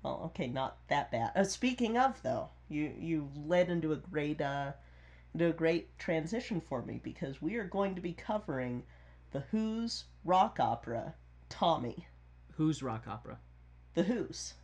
[0.02, 1.30] well, okay, not that bad.
[1.36, 4.72] Uh, speaking of though, you you led into a great uh,
[5.34, 8.82] into a great transition for me because we are going to be covering
[9.32, 11.12] the Who's rock opera,
[11.50, 12.06] Tommy.
[12.56, 13.36] Who's rock opera?
[13.92, 14.54] The Who's.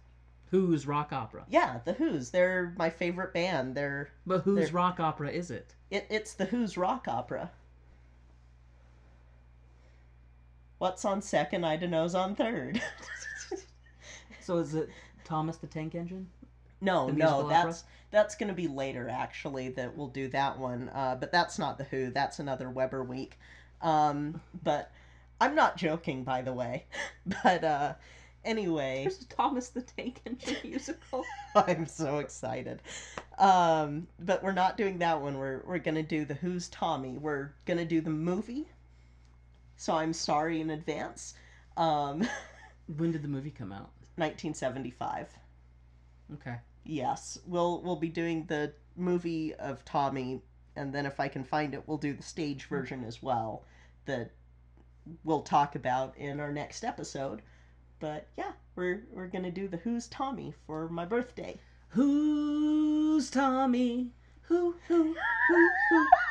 [0.51, 1.45] Who's rock opera?
[1.51, 2.31] Yeah, the Who's.
[2.31, 3.75] They're my favorite band.
[3.75, 5.75] They're But whose They're- rock opera is it?
[5.91, 7.51] it, it's the Who's rock opera.
[10.81, 11.65] What's on second?
[11.65, 12.83] I don't knows on third.
[14.41, 14.89] So is it
[15.23, 16.27] Thomas the Tank Engine?
[16.81, 17.49] no, no, musical opera?
[17.49, 19.69] that's that's gonna be later actually.
[19.69, 20.89] That we'll do that one.
[20.89, 22.11] Uh, but that's not the Who.
[22.11, 23.39] That's another Webber week.
[23.81, 24.91] Um, but
[25.41, 26.87] I'm not joking, by the way.
[27.45, 27.95] but uh,
[28.45, 29.03] anyway.
[29.03, 31.25] There's a Thomas the Tank Engine musical.
[31.55, 32.81] I'm so excited.
[33.39, 35.39] Um, but we're not doing that one.
[35.39, 37.19] We're we're gonna do the Who's Tommy.
[37.19, 38.67] We're gonna do the movie.
[39.81, 41.33] So I'm sorry in advance.
[41.79, 42.29] Um,
[42.99, 43.89] When did the movie come out?
[44.17, 45.29] 1975.
[46.35, 46.57] Okay.
[46.85, 50.43] Yes, we'll we'll be doing the movie of Tommy,
[50.77, 53.65] and then if I can find it, we'll do the stage version as well.
[54.05, 54.33] That
[55.25, 57.41] we'll talk about in our next episode.
[58.01, 61.59] But yeah, we're we're gonna do the Who's Tommy for my birthday.
[61.89, 64.11] Who's Tommy?
[64.43, 65.15] Who, who,
[65.49, 66.07] who, who?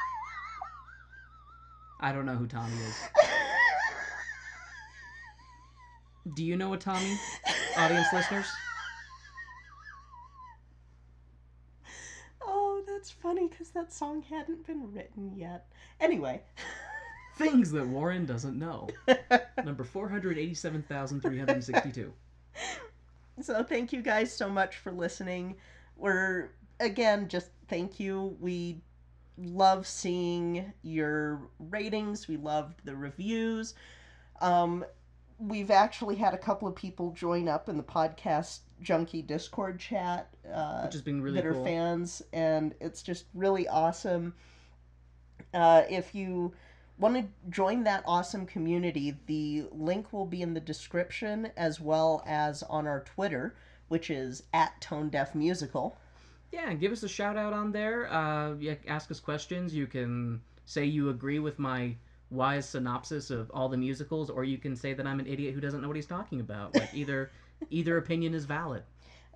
[2.00, 3.10] I don't know who Tommy is.
[6.36, 7.18] Do you know a Tommy,
[7.78, 8.46] audience listeners?
[12.46, 15.66] Oh, that's funny because that song hadn't been written yet.
[16.00, 16.44] Anyway,
[17.40, 18.90] Things that Warren doesn't know.
[19.64, 22.14] Number 487,362.
[23.42, 25.56] so thank you guys so much for listening.
[25.96, 26.50] We're
[26.82, 28.36] again just thank you.
[28.42, 28.82] We
[29.42, 32.28] love seeing your ratings.
[32.28, 33.74] We loved the reviews.
[34.42, 34.86] Um,
[35.40, 40.30] we've actually had a couple of people join up in the podcast junkie Discord chat.
[40.52, 44.34] Uh, Which has been really that are fans, and it's just really awesome.
[45.54, 46.54] Uh, if you
[46.98, 52.22] want to join that awesome community, the link will be in the description as well
[52.26, 53.56] as on our Twitter,
[53.88, 55.98] which is at Tone Deaf Musical.
[56.52, 58.12] Yeah, give us a shout out on there.
[58.12, 59.74] Uh, yeah, ask us questions.
[59.74, 61.96] You can say you agree with my
[62.32, 65.62] wise synopsis of all the musicals, or you can say that I'm an idiot who
[65.62, 66.76] doesn't know what he's talking about.
[66.76, 67.32] Like either
[67.70, 68.84] either opinion is valid.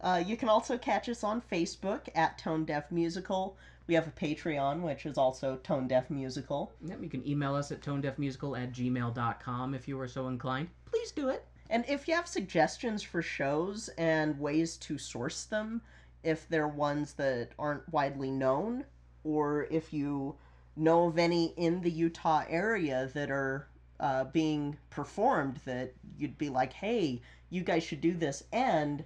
[0.02, 3.58] Uh, you can also catch us on Facebook at Tone Deaf Musical.
[3.88, 6.72] We have a Patreon, which is also Tone Deaf Musical.
[6.86, 10.70] Yep, you can email us at tonedeafmusical at gmail.com if you are so inclined.
[10.86, 11.46] Please do it.
[11.70, 15.82] And if you have suggestions for shows and ways to source them,
[16.24, 18.86] if they're ones that aren't widely known,
[19.24, 20.36] or if you
[20.76, 23.68] know of any in the Utah area that are
[24.00, 29.06] uh, being performed that you'd be like, hey, you guys should do this, and,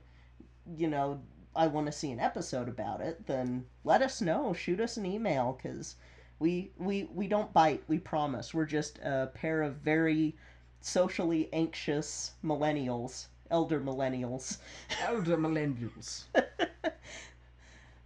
[0.76, 1.20] you know,
[1.56, 4.54] I want to see an episode about it, then let us know.
[4.54, 5.96] Shoot us an email, because
[6.40, 8.54] we, we, we don't bite, we promise.
[8.54, 10.36] We're just a pair of very
[10.82, 14.58] socially anxious millennials, elder millennials.
[15.04, 16.24] Elder millennials.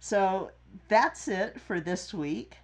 [0.04, 0.50] So
[0.88, 2.56] that's it for this week.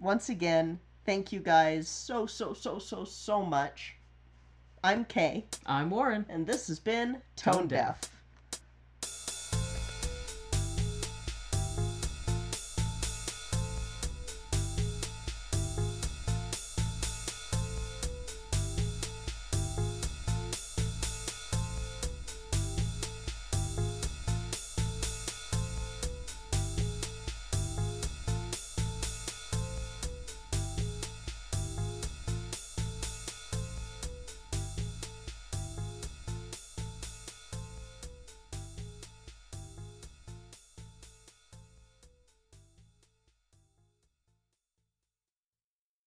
[0.00, 3.94] Once again, thank you guys so, so, so, so, so much.
[4.82, 6.24] I'm Kay, I'm Warren.
[6.30, 8.00] and this has been Tone, Tone Deaf.
[8.00, 8.10] Deaf.